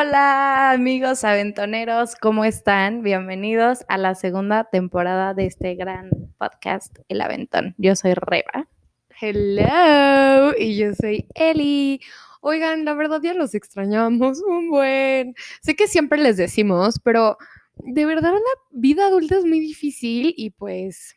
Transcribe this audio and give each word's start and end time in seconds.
Hola 0.00 0.70
amigos 0.70 1.24
aventoneros, 1.24 2.14
¿cómo 2.14 2.46
están? 2.46 3.02
Bienvenidos 3.02 3.84
a 3.86 3.98
la 3.98 4.14
segunda 4.14 4.64
temporada 4.64 5.34
de 5.34 5.44
este 5.44 5.74
gran 5.74 6.08
podcast, 6.38 7.00
El 7.08 7.20
Aventón. 7.20 7.74
Yo 7.76 7.94
soy 7.96 8.14
Reba. 8.14 8.66
Hello, 9.20 10.54
y 10.58 10.78
yo 10.78 10.94
soy 10.94 11.26
Eli. 11.34 12.00
Oigan, 12.40 12.86
la 12.86 12.94
verdad 12.94 13.20
ya 13.22 13.34
los 13.34 13.54
extrañamos 13.54 14.40
un 14.48 14.70
buen. 14.70 15.34
Sé 15.60 15.76
que 15.76 15.86
siempre 15.86 16.18
les 16.18 16.38
decimos, 16.38 16.98
pero 17.04 17.36
de 17.74 18.06
verdad 18.06 18.32
la 18.32 18.62
vida 18.70 19.06
adulta 19.06 19.36
es 19.36 19.44
muy 19.44 19.60
difícil 19.60 20.32
y 20.34 20.48
pues, 20.48 21.14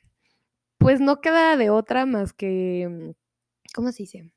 pues 0.77 0.99
no 0.99 1.21
queda 1.21 1.55
de 1.55 1.69
otra 1.69 2.05
más 2.05 2.33
que, 2.33 3.13
¿cómo 3.73 3.93
se 3.93 4.03
dice? 4.03 4.33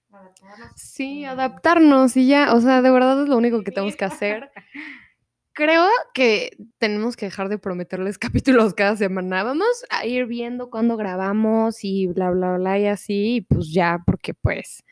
Sí, 0.75 1.25
adaptarnos 1.25 2.16
y 2.16 2.27
ya, 2.27 2.55
o 2.55 2.61
sea, 2.61 2.83
de 2.83 2.91
verdad 2.91 3.23
es 3.23 3.29
lo 3.29 3.37
único 3.37 3.62
que 3.62 3.73
tenemos 3.73 3.97
que 3.97 4.05
hacer. 4.05 4.51
Creo 5.52 5.89
que 6.12 6.51
tenemos 6.79 7.16
que 7.16 7.27
dejar 7.27 7.48
de 7.48 7.59
prometerles 7.59 8.19
capítulos 8.19 8.75
cada 8.75 8.97
semana. 8.97 9.42
Vamos 9.42 9.84
a 9.91 10.05
ir 10.05 10.27
viendo 10.27 10.70
cuándo 10.70 10.97
grabamos 10.97 11.83
y 11.83 12.06
bla, 12.09 12.30
bla, 12.30 12.56
bla 12.56 12.79
y 12.79 12.87
así, 12.87 13.37
y 13.37 13.41
pues 13.41 13.73
ya, 13.73 13.98
porque 14.05 14.34
pues 14.34 14.84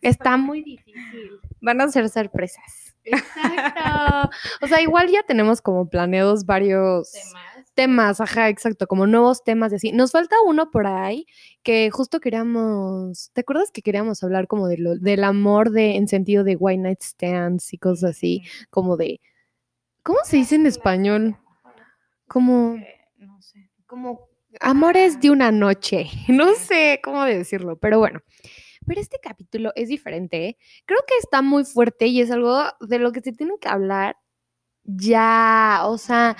está 0.00 0.36
muy 0.36 0.62
difícil. 0.62 1.40
Van 1.60 1.80
a 1.80 1.88
ser 1.88 2.08
sorpresas. 2.08 2.96
Exacto. 3.04 4.30
O 4.62 4.66
sea, 4.66 4.80
igual 4.80 5.08
ya 5.08 5.22
tenemos 5.22 5.62
como 5.62 5.88
planeados 5.88 6.44
varios 6.44 7.12
temas, 7.12 7.55
ajá, 8.20 8.48
exacto, 8.48 8.86
como 8.86 9.06
nuevos 9.06 9.44
temas 9.44 9.72
y 9.72 9.76
así. 9.76 9.92
Nos 9.92 10.12
falta 10.12 10.36
uno 10.46 10.70
por 10.70 10.86
ahí 10.86 11.26
que 11.62 11.90
justo 11.90 12.20
queríamos, 12.20 13.30
¿te 13.32 13.42
acuerdas 13.42 13.70
que 13.70 13.82
queríamos 13.82 14.22
hablar 14.22 14.46
como 14.46 14.68
de 14.68 14.78
lo, 14.78 14.96
del 14.96 15.24
amor 15.24 15.70
de, 15.70 15.96
en 15.96 16.08
sentido 16.08 16.44
de 16.44 16.56
white 16.56 16.82
night 16.82 17.02
stands 17.02 17.72
y 17.72 17.78
cosas 17.78 18.10
así, 18.10 18.42
como 18.70 18.96
de, 18.96 19.20
¿cómo 20.02 20.18
se 20.24 20.38
dice 20.38 20.54
en 20.54 20.66
español? 20.66 21.36
Como, 22.28 22.76
No 23.18 23.40
sé. 23.42 23.70
como 23.86 24.28
amores 24.60 25.20
de 25.20 25.30
una 25.30 25.52
noche, 25.52 26.06
no 26.28 26.54
sé 26.54 27.00
cómo 27.02 27.24
decirlo, 27.24 27.78
pero 27.78 27.98
bueno. 27.98 28.20
Pero 28.86 29.00
este 29.00 29.18
capítulo 29.20 29.72
es 29.74 29.88
diferente, 29.88 30.58
creo 30.84 31.00
que 31.08 31.14
está 31.18 31.42
muy 31.42 31.64
fuerte 31.64 32.06
y 32.06 32.20
es 32.20 32.30
algo 32.30 32.62
de 32.80 33.00
lo 33.00 33.10
que 33.10 33.20
se 33.20 33.32
tiene 33.32 33.54
que 33.60 33.68
hablar 33.68 34.16
ya, 34.86 35.82
o 35.86 35.98
sea, 35.98 36.36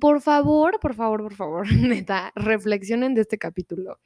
por 0.00 0.20
favor, 0.20 0.78
por 0.80 0.94
favor, 0.94 1.22
por 1.22 1.34
favor, 1.34 1.66
neta, 1.72 2.32
reflexionen 2.34 3.14
de 3.14 3.22
este 3.22 3.38
capítulo. 3.38 3.98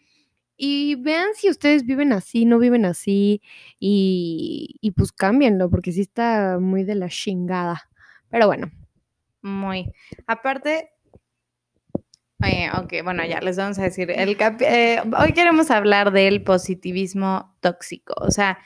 Y 0.57 0.95
vean 0.97 1.29
si 1.35 1.51
ustedes 1.51 1.85
viven 1.87 2.13
así, 2.13 2.45
no 2.45 2.59
viven 2.59 2.85
así, 2.85 3.43
y, 3.81 4.77
y 4.81 4.91
pues 4.93 5.13
cámbienlo, 5.13 5.71
porque 5.71 5.93
sí 5.93 6.03
está 6.03 6.59
muy 6.61 6.85
de 6.85 6.95
la 6.95 7.09
chingada. 7.09 7.89
Pero 8.31 8.47
bueno, 8.47 8.71
Muy. 9.43 9.91
Aparte, 10.27 10.91
eh, 12.45 12.69
ok, 12.77 13.05
bueno, 13.05 13.25
ya 13.25 13.41
les 13.41 13.57
vamos 13.57 13.79
a 13.79 13.83
decir. 13.85 14.11
El 14.11 14.37
capi- 14.37 14.65
eh, 14.67 15.03
hoy 15.19 15.33
queremos 15.33 15.71
hablar 15.71 16.13
del 16.13 16.43
positivismo 16.43 17.57
tóxico. 17.61 18.15
O 18.19 18.31
sea, 18.31 18.59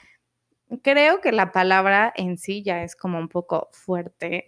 creo 0.83 1.21
que 1.21 1.31
la 1.31 1.51
palabra 1.51 2.13
en 2.15 2.37
sí 2.37 2.63
ya 2.63 2.83
es 2.83 2.95
como 2.95 3.19
un 3.19 3.29
poco 3.29 3.69
fuerte, 3.71 4.47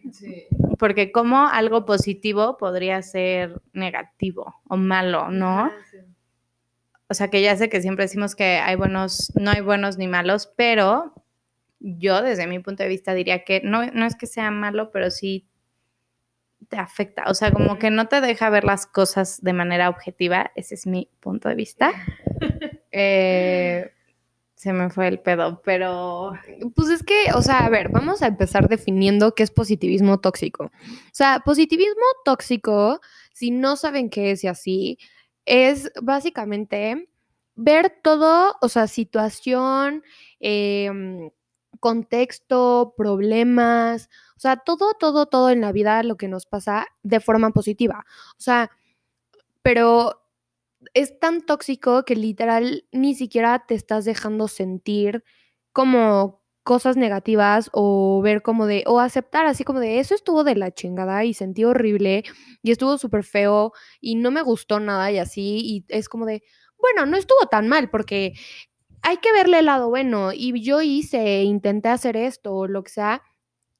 porque 0.79 1.11
como 1.11 1.47
algo 1.47 1.85
positivo 1.85 2.57
podría 2.57 3.01
ser 3.03 3.61
negativo 3.73 4.55
o 4.67 4.77
malo, 4.77 5.29
¿no? 5.29 5.69
O 7.07 7.13
sea, 7.13 7.29
que 7.29 7.41
ya 7.41 7.55
sé 7.57 7.69
que 7.69 7.81
siempre 7.81 8.05
decimos 8.05 8.35
que 8.35 8.57
hay 8.57 8.75
buenos, 8.75 9.31
no 9.35 9.51
hay 9.51 9.61
buenos 9.61 9.97
ni 9.97 10.07
malos, 10.07 10.51
pero 10.55 11.13
yo 11.79 12.21
desde 12.21 12.47
mi 12.47 12.59
punto 12.59 12.83
de 12.83 12.89
vista 12.89 13.13
diría 13.13 13.43
que 13.43 13.61
no, 13.63 13.85
no 13.91 14.05
es 14.05 14.15
que 14.15 14.25
sea 14.25 14.49
malo, 14.51 14.91
pero 14.91 15.11
sí 15.11 15.47
te 16.69 16.77
afecta. 16.77 17.23
O 17.27 17.33
sea, 17.33 17.51
como 17.51 17.77
que 17.77 17.89
no 17.89 18.07
te 18.07 18.21
deja 18.21 18.49
ver 18.49 18.63
las 18.63 18.85
cosas 18.85 19.41
de 19.41 19.53
manera 19.53 19.89
objetiva. 19.89 20.51
Ese 20.55 20.75
es 20.75 20.87
mi 20.87 21.09
punto 21.19 21.49
de 21.49 21.55
vista. 21.55 21.91
Eh, 22.91 23.91
se 24.59 24.73
me 24.73 24.89
fue 24.89 25.07
el 25.07 25.21
pedo, 25.21 25.61
pero 25.63 26.33
Pues 26.75 26.89
es 26.89 27.01
que, 27.01 27.27
o 27.33 27.41
sea, 27.41 27.59
a 27.59 27.69
ver, 27.69 27.87
vamos 27.93 28.21
a 28.21 28.27
empezar 28.27 28.67
definiendo 28.67 29.33
qué 29.33 29.43
es 29.43 29.51
positivismo 29.51 30.19
tóxico. 30.19 30.65
O 30.65 31.13
sea, 31.13 31.41
positivismo 31.45 32.03
tóxico, 32.25 32.99
si 33.31 33.51
no 33.51 33.77
saben 33.77 34.09
qué 34.09 34.31
es 34.31 34.43
y 34.43 34.47
así, 34.47 34.99
es 35.45 35.89
básicamente 36.01 37.07
ver 37.55 38.01
todo, 38.03 38.57
o 38.59 38.67
sea, 38.67 38.87
situación, 38.87 40.03
em, 40.41 41.29
contexto, 41.79 42.95
problemas, 42.97 44.09
o 44.35 44.41
sea, 44.41 44.57
todo, 44.57 44.93
todo, 44.93 45.27
todo 45.27 45.51
en 45.51 45.61
la 45.61 45.71
vida, 45.71 46.03
lo 46.03 46.17
que 46.17 46.27
nos 46.27 46.45
pasa 46.45 46.85
de 47.01 47.21
forma 47.21 47.51
positiva. 47.51 48.05
O 48.31 48.41
sea, 48.41 48.71
pero 49.61 50.21
es 50.93 51.19
tan 51.19 51.41
tóxico 51.41 52.03
que 52.05 52.15
literal 52.15 52.85
ni 52.91 53.15
siquiera 53.15 53.65
te 53.67 53.75
estás 53.75 54.05
dejando 54.05 54.47
sentir 54.47 55.23
como 55.73 56.41
cosas 56.63 56.97
negativas 56.97 57.69
o 57.73 58.21
ver 58.21 58.41
como 58.41 58.67
de, 58.67 58.83
o 58.85 58.99
aceptar 58.99 59.45
así 59.45 59.63
como 59.63 59.79
de, 59.79 59.99
eso 59.99 60.13
estuvo 60.13 60.43
de 60.43 60.55
la 60.55 60.71
chingada 60.71 61.25
y 61.25 61.33
sentí 61.33 61.63
horrible 61.63 62.23
y 62.61 62.71
estuvo 62.71 62.97
súper 62.97 63.23
feo 63.23 63.73
y 63.99 64.15
no 64.15 64.29
me 64.31 64.41
gustó 64.41 64.79
nada 64.79 65.11
y 65.11 65.17
así, 65.17 65.61
y 65.63 65.85
es 65.89 66.09
como 66.09 66.25
de, 66.25 66.43
bueno, 66.77 67.05
no 67.05 67.17
estuvo 67.17 67.47
tan 67.47 67.67
mal 67.67 67.89
porque 67.89 68.33
hay 69.01 69.17
que 69.17 69.31
verle 69.31 69.59
el 69.59 69.65
lado 69.65 69.89
bueno 69.89 70.31
y 70.33 70.61
yo 70.61 70.81
hice, 70.81 71.43
intenté 71.43 71.89
hacer 71.89 72.17
esto 72.17 72.53
o 72.55 72.67
lo 72.67 72.83
que 72.83 72.91
sea. 72.91 73.23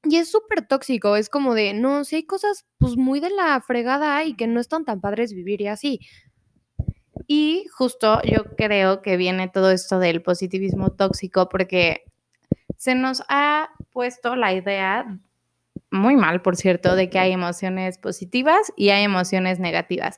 Y 0.04 0.18
es 0.18 0.32
súper 0.32 0.66
tóxico, 0.68 1.16
es 1.18 1.30
como 1.30 1.54
de, 1.56 1.74
no, 1.74 2.06
si 2.06 2.18
hay 2.18 2.24
cosas 2.26 2.66
pues 2.80 2.96
muy 2.98 3.20
de 3.20 3.30
la 3.32 3.60
fregada 3.62 4.24
y 4.24 4.36
que 4.36 4.48
no 4.48 4.62
están 4.62 4.86
tan 4.86 5.02
padres 5.02 5.34
vivir 5.34 5.62
y 5.62 5.68
así. 5.68 6.00
Y 7.32 7.68
justo 7.72 8.20
yo 8.24 8.56
creo 8.58 9.04
que 9.04 9.16
viene 9.16 9.48
todo 9.50 9.70
esto 9.70 10.00
del 10.00 10.24
positivismo 10.24 10.94
tóxico 10.94 11.48
porque 11.48 12.06
se 12.76 12.96
nos 12.96 13.22
ha 13.30 13.70
puesto 13.92 14.36
la 14.36 14.52
idea, 14.52 15.20
muy 15.92 16.16
mal 16.16 16.42
por 16.42 16.56
cierto, 16.56 16.96
de 16.96 17.12
que 17.12 17.20
hay 17.20 17.32
emociones 17.32 18.00
positivas 18.00 18.74
y 18.76 18.90
hay 18.90 19.04
emociones 19.04 19.60
negativas. 19.60 20.18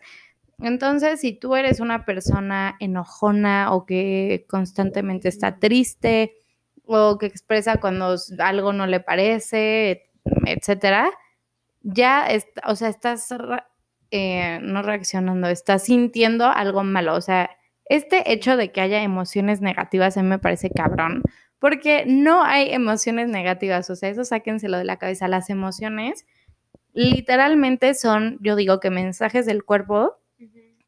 Entonces, 0.59 1.19
si 1.19 1.33
tú 1.33 1.57
eres 1.57 1.81
una 1.81 2.05
persona 2.05 2.77
enojona 2.79 3.73
o 3.73 3.85
que 3.85 4.45
constantemente 4.47 5.27
está 5.27 5.59
triste 5.59 6.37
o 6.85 7.17
que 7.17 7.25
expresa 7.25 7.81
cuando 7.81 8.15
algo 8.39 8.71
no 8.71 8.87
le 8.87 9.01
parece, 9.01 10.09
etcétera, 10.45 11.11
ya, 11.81 12.25
o 12.65 12.75
sea, 12.77 12.87
estás 12.87 13.27
eh, 14.11 14.59
no 14.61 14.81
reaccionando, 14.81 15.47
estás 15.47 15.85
sintiendo 15.85 16.45
algo 16.45 16.83
malo. 16.83 17.15
O 17.15 17.21
sea, 17.21 17.49
este 17.85 18.31
hecho 18.31 18.57
de 18.57 18.71
que 18.71 18.81
haya 18.81 19.01
emociones 19.01 19.61
negativas 19.61 20.17
a 20.17 20.23
mí 20.23 20.29
me 20.29 20.39
parece 20.39 20.69
cabrón, 20.69 21.23
porque 21.59 22.05
no 22.05 22.43
hay 22.43 22.73
emociones 22.73 23.29
negativas. 23.29 23.89
O 23.89 23.95
sea, 23.95 24.09
eso 24.09 24.23
sáquenselo 24.23 24.77
de 24.77 24.85
la 24.85 24.97
cabeza. 24.97 25.27
Las 25.27 25.49
emociones 25.49 26.25
literalmente 26.93 27.93
son, 27.93 28.37
yo 28.41 28.55
digo 28.55 28.79
que 28.79 28.89
mensajes 28.89 29.45
del 29.45 29.63
cuerpo 29.63 30.17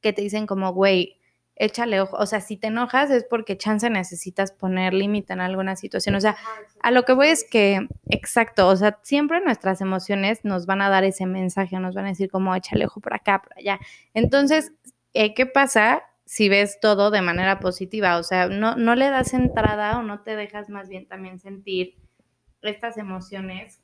que 0.02 0.14
te 0.14 0.22
dicen 0.22 0.46
como, 0.46 0.74
güey, 0.74 1.18
échale 1.56 2.02
ojo. 2.02 2.18
O 2.18 2.26
sea, 2.26 2.42
si 2.42 2.58
te 2.58 2.68
enojas 2.68 3.10
es 3.12 3.24
porque 3.24 3.58
chance 3.58 3.90
necesitas 3.90 4.52
poner 4.52 4.94
límite 4.94 5.34
en 5.34 5.42
alguna 5.42 5.76
situación. 5.76 6.16
O 6.16 6.22
sea, 6.22 6.36
a 6.82 6.92
lo 6.92 7.04
que 7.04 7.14
voy 7.14 7.28
es 7.28 7.44
que, 7.50 7.88
exacto, 8.10 8.68
o 8.68 8.76
sea, 8.76 9.00
siempre 9.04 9.42
nuestras 9.42 9.82
emociones 9.82 10.44
nos 10.44 10.66
van 10.66 10.82
a 10.82 10.90
dar 10.90 11.04
ese 11.04 11.26
mensaje, 11.26 11.80
nos 11.80 11.96
van 11.96 12.06
a 12.06 12.10
decir 12.10 12.30
como, 12.30 12.56
échale 12.56 12.86
ojo 12.86 13.02
por 13.02 13.14
acá, 13.14 13.42
por 13.42 13.58
allá. 13.58 13.80
Entonces, 14.14 14.74
eh, 15.14 15.34
¿qué 15.34 15.46
pasa 15.46 16.04
si 16.26 16.50
ves 16.50 16.80
todo 16.80 17.12
de 17.12 17.22
manera 17.22 17.60
positiva? 17.60 18.18
O 18.18 18.24
sea, 18.24 18.48
no, 18.48 18.76
no 18.76 18.96
le 18.96 19.10
das 19.10 19.34
entrada 19.34 20.00
o 20.00 20.04
no 20.04 20.22
te 20.22 20.36
dejas 20.36 20.70
más 20.70 20.90
bien 20.90 21.08
también 21.08 21.40
sentir 21.40 21.96
estas 22.62 22.98
emociones 22.98 23.82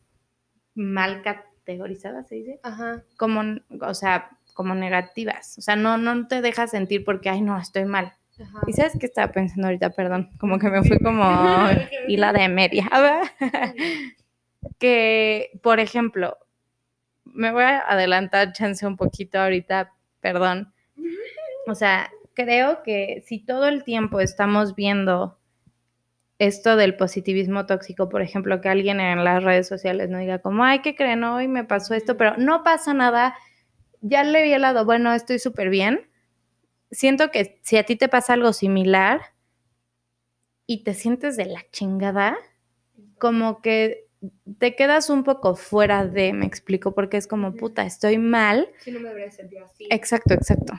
mal 0.74 1.22
categorizadas, 1.22 2.28
¿se 2.28 2.36
dice? 2.36 2.60
Ajá. 2.64 3.04
Como, 3.18 3.42
o 3.82 3.94
sea, 3.94 4.39
como 4.60 4.76
negativas. 4.76 5.58
O 5.58 5.62
sea, 5.62 5.78
no, 5.78 5.98
no 5.98 6.28
te 6.28 6.42
dejas 6.42 6.72
sentir 6.72 7.06
porque, 7.06 7.30
ay, 7.30 7.40
no, 7.40 7.58
estoy 7.58 7.86
mal. 7.86 8.12
Ajá. 8.38 8.60
¿Y 8.68 8.74
sabes 8.74 8.98
qué 9.00 9.06
estaba 9.06 9.32
pensando 9.32 9.68
ahorita? 9.68 9.92
Perdón, 9.92 10.32
como 10.38 10.60
que 10.60 10.70
me 10.70 10.84
fui 10.84 11.00
como 11.00 11.24
hila 12.10 12.34
de 12.34 12.50
media. 12.50 12.90
que, 14.78 15.58
por 15.64 15.80
ejemplo, 15.80 16.38
me 17.24 17.54
voy 17.54 17.64
a 17.64 17.80
adelantar 17.80 18.52
chance 18.52 18.86
un 18.86 18.98
poquito 18.98 19.40
ahorita, 19.40 19.94
perdón. 20.20 20.74
O 21.66 21.74
sea, 21.74 22.12
creo 22.34 22.84
que 22.84 23.24
si 23.26 23.40
todo 23.40 23.66
el 23.66 23.86
tiempo 23.86 24.20
estamos 24.20 24.76
viendo 24.76 25.40
esto 26.38 26.76
del 26.76 26.98
positivismo 26.98 27.66
tóxico, 27.66 28.10
por 28.10 28.22
ejemplo, 28.22 28.60
que 28.60 28.68
alguien 28.68 29.00
en 29.00 29.24
las 29.24 29.42
redes 29.42 29.70
sociales 29.70 30.10
no 30.10 30.18
diga 30.18 30.40
como, 30.40 30.66
ay, 30.66 30.80
¿qué 30.80 30.98
creen? 30.98 31.24
Hoy 31.24 31.48
me 31.48 31.64
pasó 31.64 31.94
esto, 31.94 32.18
pero 32.18 32.36
no 32.36 32.62
pasa 32.66 32.94
nada, 32.94 33.38
ya 34.02 34.24
le 34.24 34.44
vi 34.44 34.54
el 34.54 34.62
lado 34.62 34.86
bueno, 34.86 35.14
estoy 35.14 35.40
súper 35.40 35.70
bien. 35.70 36.10
Siento 36.92 37.32
que 37.32 37.60
si 37.64 37.78
a 37.78 37.84
ti 37.84 37.96
te 37.96 38.10
pasa 38.10 38.34
algo 38.34 38.54
similar 38.54 39.22
y 40.66 40.84
te 40.84 40.94
sientes 40.94 41.38
de 41.38 41.46
la 41.46 41.64
chingada, 41.72 42.38
como 43.18 43.62
que 43.62 44.08
te 44.58 44.76
quedas 44.76 45.10
un 45.10 45.24
poco 45.24 45.56
fuera 45.56 46.06
de, 46.06 46.34
me 46.34 46.46
explico, 46.46 46.94
porque 46.94 47.18
es 47.18 47.28
como, 47.28 47.56
puta, 47.56 47.84
estoy 47.86 48.18
mal. 48.18 48.70
Sí, 48.80 48.92
no 48.92 49.00
me 49.00 49.10
debería 49.10 49.32
sentir 49.32 49.60
así. 49.60 49.88
Exacto, 49.90 50.34
exacto. 50.34 50.74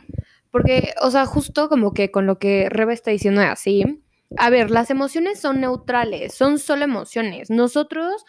Porque, 0.50 0.94
o 1.00 1.10
sea, 1.10 1.26
justo 1.26 1.68
como 1.68 1.94
que 1.94 2.10
con 2.10 2.26
lo 2.26 2.38
que 2.38 2.68
Rebe 2.68 2.92
está 2.92 3.10
diciendo 3.10 3.40
así, 3.40 4.02
a 4.36 4.50
ver, 4.50 4.70
las 4.70 4.90
emociones 4.90 5.40
son 5.40 5.60
neutrales, 5.60 6.34
son 6.34 6.58
solo 6.58 6.84
emociones. 6.84 7.50
Nosotros 7.50 8.24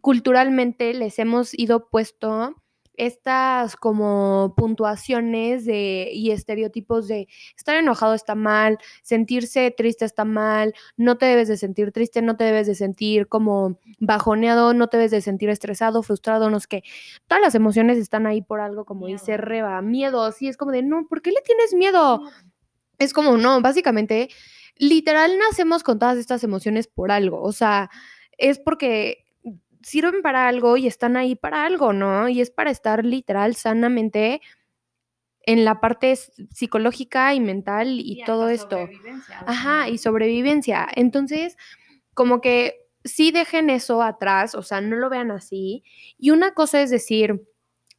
culturalmente 0.00 0.92
les 0.94 1.18
hemos 1.18 1.58
ido 1.58 1.88
puesto 1.88 2.54
estas 2.96 3.76
como 3.76 4.54
puntuaciones 4.56 5.64
de, 5.64 6.10
y 6.12 6.30
estereotipos 6.30 7.08
de 7.08 7.28
estar 7.56 7.76
enojado 7.76 8.14
está 8.14 8.34
mal, 8.34 8.78
sentirse 9.02 9.70
triste 9.70 10.04
está 10.04 10.24
mal, 10.24 10.74
no 10.96 11.18
te 11.18 11.26
debes 11.26 11.48
de 11.48 11.56
sentir 11.56 11.92
triste, 11.92 12.22
no 12.22 12.36
te 12.36 12.44
debes 12.44 12.66
de 12.66 12.74
sentir 12.74 13.28
como 13.28 13.78
bajoneado, 14.00 14.74
no 14.74 14.88
te 14.88 14.96
debes 14.96 15.10
de 15.10 15.20
sentir 15.20 15.50
estresado, 15.50 16.02
frustrado, 16.02 16.50
no 16.50 16.60
sé 16.60 16.66
qué. 16.68 16.82
Todas 17.26 17.42
las 17.42 17.54
emociones 17.54 17.98
están 17.98 18.26
ahí 18.26 18.42
por 18.42 18.60
algo, 18.60 18.84
como 18.84 19.06
dice 19.06 19.36
Reba, 19.36 19.80
miedo, 19.82 20.30
sí, 20.32 20.48
es 20.48 20.56
como 20.56 20.72
de, 20.72 20.82
no, 20.82 21.06
¿por 21.08 21.22
qué 21.22 21.30
le 21.30 21.40
tienes 21.44 21.74
miedo? 21.74 22.22
Es 22.98 23.12
como, 23.12 23.36
no, 23.36 23.60
básicamente, 23.60 24.28
literal 24.76 25.38
nacemos 25.38 25.82
con 25.82 25.98
todas 25.98 26.18
estas 26.18 26.44
emociones 26.44 26.86
por 26.86 27.10
algo, 27.10 27.42
o 27.42 27.52
sea, 27.52 27.90
es 28.38 28.58
porque 28.58 29.25
sirven 29.86 30.20
para 30.20 30.48
algo 30.48 30.76
y 30.76 30.88
están 30.88 31.16
ahí 31.16 31.36
para 31.36 31.64
algo, 31.64 31.92
¿no? 31.92 32.28
Y 32.28 32.40
es 32.40 32.50
para 32.50 32.72
estar 32.72 33.04
literal 33.04 33.54
sanamente 33.54 34.40
en 35.42 35.64
la 35.64 35.80
parte 35.80 36.18
psicológica 36.52 37.34
y 37.34 37.38
mental 37.38 38.00
y, 38.00 38.24
todo 38.24 38.48
esto. 38.48 38.88
Ajá, 39.46 39.88
y 39.88 39.98
sobrevivencia. 39.98 40.88
Entonces, 40.92 41.56
como 42.14 42.40
que 42.40 42.88
sí 43.04 43.30
dejen 43.30 43.70
eso 43.70 44.02
atrás, 44.02 44.56
o 44.56 44.62
sea, 44.62 44.80
no 44.80 44.96
lo 44.96 45.08
vean 45.08 45.30
así. 45.30 45.84
Y 46.18 46.30
una 46.30 46.52
cosa 46.52 46.82
es 46.82 46.90
decir, 46.90 47.46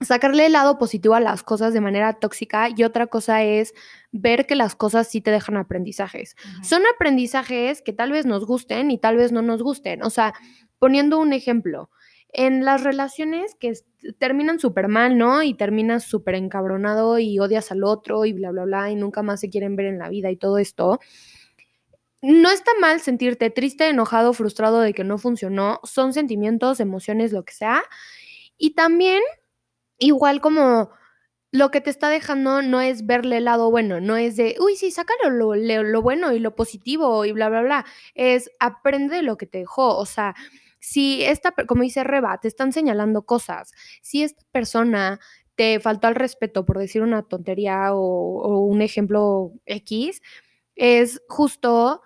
sacarle 0.01 0.47
el 0.47 0.51
lado 0.51 0.77
positivo 0.77 1.15
a 1.15 1.21
las 1.21 1.41
cosas 1.41 1.73
de 1.73 1.79
manera 1.79 2.19
tóxica 2.19 2.67
y 2.75 2.83
otra 2.83 3.07
cosa 3.07 3.43
es 3.43 3.73
ver 4.11 4.45
que 4.45 4.55
las 4.55 4.75
cosas 4.75 5.07
sí 5.07 5.21
te 5.21 5.31
dejan 5.31 5.55
aprendizajes. 5.55 6.35
Son 6.63 6.83
aprendizajes 6.93 7.81
que 7.81 7.93
tal 7.93 8.11
vez 8.11 8.25
nos 8.25 8.45
gusten 8.45 8.91
y 8.91 8.97
tal 8.97 9.15
vez 9.15 9.31
no 9.31 9.41
nos 9.41 9.63
gusten. 9.63 10.03
O 10.03 10.09
sea, 10.09 10.33
poniendo 10.79 11.19
un 11.19 11.33
ejemplo, 11.33 11.89
en 12.29 12.65
las 12.65 12.83
relaciones 12.83 13.55
que 13.55 13.73
terminan 14.19 14.59
súper 14.59 14.87
mal, 14.87 15.17
¿no? 15.17 15.43
Y 15.43 15.53
terminas 15.53 16.03
súper 16.03 16.35
encabronado 16.35 17.19
y 17.19 17.39
odias 17.39 17.71
al 17.71 17.83
otro 17.83 18.25
y 18.25 18.33
bla, 18.33 18.51
bla, 18.51 18.65
bla, 18.65 18.91
y 18.91 18.95
nunca 18.95 19.23
más 19.23 19.39
se 19.39 19.49
quieren 19.49 19.75
ver 19.75 19.87
en 19.87 19.97
la 19.99 20.09
vida 20.09 20.29
y 20.29 20.37
todo 20.37 20.57
esto. 20.57 20.99
No 22.21 22.49
está 22.51 22.71
mal 22.81 22.99
sentirte 22.99 23.49
triste, 23.49 23.87
enojado, 23.87 24.33
frustrado 24.33 24.81
de 24.81 24.93
que 24.93 25.03
no 25.03 25.17
funcionó. 25.17 25.79
Son 25.83 26.13
sentimientos, 26.13 26.79
emociones, 26.79 27.31
lo 27.31 27.45
que 27.45 27.53
sea. 27.53 27.83
Y 28.57 28.71
también, 28.75 29.21
igual 29.99 30.41
como 30.41 30.89
lo 31.51 31.71
que 31.71 31.81
te 31.81 31.89
está 31.89 32.09
dejando 32.09 32.61
no 32.61 32.81
es 32.81 33.05
verle 33.05 33.37
el 33.37 33.45
lado 33.45 33.71
bueno, 33.71 34.01
no 34.01 34.17
es 34.17 34.35
de, 34.35 34.57
uy, 34.59 34.75
sí, 34.75 34.91
sácalo 34.91 35.29
lo, 35.29 35.55
lo, 35.55 36.01
bueno 36.01 36.33
y 36.33 36.39
lo 36.39 36.55
positivo 36.55 37.23
y 37.25 37.31
bla, 37.31 37.49
bla, 37.49 37.61
bla. 37.61 37.85
Es 38.15 38.51
aprende 38.59 39.21
lo 39.21 39.37
que 39.37 39.45
te 39.45 39.59
dejó. 39.59 39.97
O 39.97 40.05
sea, 40.05 40.35
si 40.79 41.23
esta, 41.23 41.51
como 41.51 41.83
dice 41.83 42.03
Reba, 42.03 42.39
te 42.39 42.47
están 42.47 42.71
señalando 42.71 43.23
cosas, 43.25 43.71
si 44.01 44.23
esta 44.23 44.43
persona 44.51 45.19
te 45.57 45.79
faltó 45.79 46.07
al 46.07 46.15
respeto 46.15 46.65
por 46.65 46.77
decir 46.77 47.01
una 47.01 47.23
tontería 47.23 47.93
o, 47.93 48.61
un 48.61 48.81
ejemplo 48.83 49.53
X, 49.65 50.21
es 50.75 51.23
justo, 51.27 52.03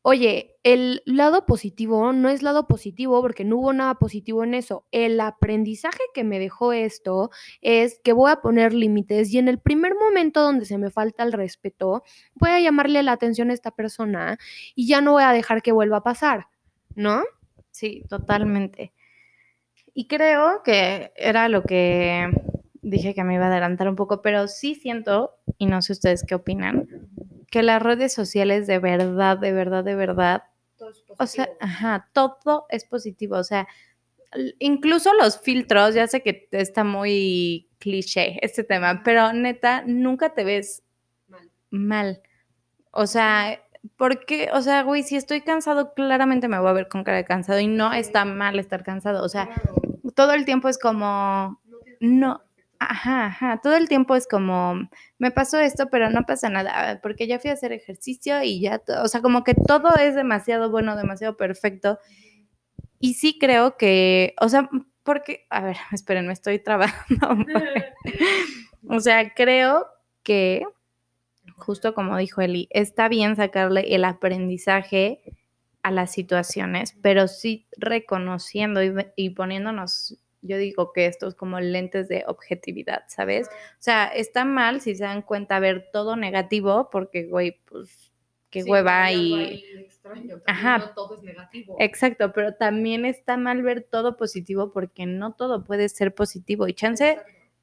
oye, 0.00 0.56
el 0.62 1.02
lado 1.04 1.44
positivo 1.44 2.14
no 2.14 2.30
es 2.30 2.42
lado 2.42 2.66
positivo 2.66 3.20
porque 3.20 3.44
no 3.44 3.58
hubo 3.58 3.74
nada 3.74 3.96
positivo 3.96 4.44
en 4.44 4.54
eso. 4.54 4.86
El 4.92 5.20
aprendizaje 5.20 6.00
que 6.14 6.24
me 6.24 6.38
dejó 6.38 6.72
esto 6.72 7.30
es 7.60 8.00
que 8.02 8.14
voy 8.14 8.30
a 8.30 8.40
poner 8.40 8.72
límites 8.72 9.30
y 9.30 9.38
en 9.38 9.48
el 9.48 9.58
primer 9.58 9.94
momento 9.94 10.40
donde 10.40 10.64
se 10.64 10.78
me 10.78 10.90
falta 10.90 11.22
el 11.22 11.32
respeto, 11.34 12.02
voy 12.34 12.50
a 12.50 12.60
llamarle 12.60 13.02
la 13.02 13.12
atención 13.12 13.50
a 13.50 13.54
esta 13.54 13.72
persona 13.72 14.38
y 14.74 14.88
ya 14.88 15.02
no 15.02 15.12
voy 15.12 15.24
a 15.24 15.32
dejar 15.32 15.60
que 15.60 15.72
vuelva 15.72 15.98
a 15.98 16.02
pasar, 16.02 16.48
¿no? 16.94 17.22
Sí, 17.76 18.04
totalmente. 18.08 18.94
Y 19.92 20.06
creo 20.06 20.62
que 20.64 21.12
era 21.14 21.50
lo 21.50 21.62
que 21.62 22.26
dije 22.80 23.14
que 23.14 23.22
me 23.22 23.34
iba 23.34 23.44
a 23.44 23.48
adelantar 23.48 23.86
un 23.86 23.96
poco, 23.96 24.22
pero 24.22 24.48
sí 24.48 24.74
siento, 24.74 25.34
y 25.58 25.66
no 25.66 25.82
sé 25.82 25.92
ustedes 25.92 26.24
qué 26.26 26.34
opinan, 26.34 26.88
que 27.50 27.62
las 27.62 27.82
redes 27.82 28.14
sociales 28.14 28.66
de 28.66 28.78
verdad, 28.78 29.36
de 29.36 29.52
verdad, 29.52 29.84
de 29.84 29.94
verdad, 29.94 30.44
o 31.18 31.26
sea, 31.26 31.50
ajá, 31.60 32.08
todo 32.14 32.64
es 32.70 32.86
positivo, 32.86 33.36
o 33.36 33.44
sea, 33.44 33.68
incluso 34.58 35.12
los 35.12 35.38
filtros, 35.38 35.94
ya 35.94 36.06
sé 36.06 36.22
que 36.22 36.48
está 36.52 36.82
muy 36.82 37.68
cliché 37.78 38.38
este 38.40 38.64
tema, 38.64 39.02
pero 39.04 39.34
neta, 39.34 39.82
nunca 39.86 40.32
te 40.32 40.44
ves 40.44 40.82
mal. 41.28 41.50
mal. 41.70 42.22
O 42.90 43.06
sea, 43.06 43.60
porque, 43.96 44.48
o 44.52 44.62
sea, 44.62 44.82
güey, 44.82 45.02
si 45.02 45.16
estoy 45.16 45.42
cansado, 45.42 45.94
claramente 45.94 46.48
me 46.48 46.58
voy 46.58 46.68
a 46.68 46.72
ver 46.72 46.88
con 46.88 47.04
cara 47.04 47.18
de 47.18 47.24
cansado 47.24 47.60
y 47.60 47.66
no 47.66 47.92
está 47.92 48.24
mal 48.24 48.58
estar 48.58 48.82
cansado. 48.82 49.24
O 49.24 49.28
sea, 49.28 49.48
todo 50.14 50.32
el 50.32 50.44
tiempo 50.44 50.68
es 50.68 50.78
como, 50.78 51.60
no, 52.00 52.42
ajá, 52.78 53.26
ajá, 53.26 53.60
todo 53.62 53.76
el 53.76 53.88
tiempo 53.88 54.16
es 54.16 54.26
como, 54.26 54.88
me 55.18 55.30
pasó 55.30 55.58
esto, 55.58 55.88
pero 55.90 56.10
no 56.10 56.24
pasa 56.24 56.48
nada, 56.48 57.00
porque 57.02 57.26
ya 57.26 57.38
fui 57.38 57.50
a 57.50 57.54
hacer 57.54 57.72
ejercicio 57.72 58.42
y 58.42 58.60
ya, 58.60 58.82
o 59.02 59.08
sea, 59.08 59.20
como 59.20 59.44
que 59.44 59.54
todo 59.54 59.94
es 59.96 60.14
demasiado 60.14 60.70
bueno, 60.70 60.96
demasiado 60.96 61.36
perfecto. 61.36 61.98
Y 62.98 63.14
sí 63.14 63.38
creo 63.38 63.76
que, 63.76 64.34
o 64.40 64.48
sea, 64.48 64.68
porque, 65.02 65.46
a 65.50 65.60
ver, 65.60 65.76
esperen, 65.92 66.26
me 66.26 66.32
estoy 66.32 66.58
trabajando. 66.58 67.28
o 68.88 69.00
sea, 69.00 69.34
creo 69.34 69.86
que 70.22 70.64
justo 71.56 71.94
como 71.94 72.16
dijo 72.16 72.40
Eli, 72.40 72.68
está 72.70 73.08
bien 73.08 73.36
sacarle 73.36 73.94
el 73.94 74.04
aprendizaje 74.04 75.20
a 75.82 75.90
las 75.90 76.12
situaciones, 76.12 76.96
pero 77.00 77.28
sí 77.28 77.66
reconociendo 77.76 78.80
y, 79.16 79.30
poniéndonos, 79.30 80.18
yo 80.42 80.58
digo 80.58 80.92
que 80.92 81.06
estos 81.06 81.34
como 81.34 81.60
lentes 81.60 82.08
de 82.08 82.24
objetividad, 82.26 83.04
¿sabes? 83.08 83.48
O 83.48 83.80
sea, 83.80 84.06
está 84.06 84.44
mal 84.44 84.80
si 84.80 84.94
se 84.96 85.04
dan 85.04 85.22
cuenta 85.22 85.60
ver 85.60 85.88
todo 85.92 86.16
negativo, 86.16 86.90
porque, 86.90 87.26
güey, 87.26 87.60
pues, 87.66 88.12
qué 88.50 88.64
hueva 88.64 89.12
y... 89.12 89.64
Ajá. 90.46 90.92
todo 90.94 91.16
es 91.16 91.22
negativo. 91.22 91.76
Exacto, 91.78 92.32
pero 92.32 92.54
también 92.54 93.04
está 93.04 93.36
mal 93.36 93.62
ver 93.62 93.82
todo 93.82 94.16
positivo 94.16 94.72
porque 94.72 95.06
no 95.06 95.34
todo 95.34 95.64
puede 95.64 95.88
ser 95.88 96.14
positivo 96.14 96.68
y 96.68 96.74
chance 96.74 97.18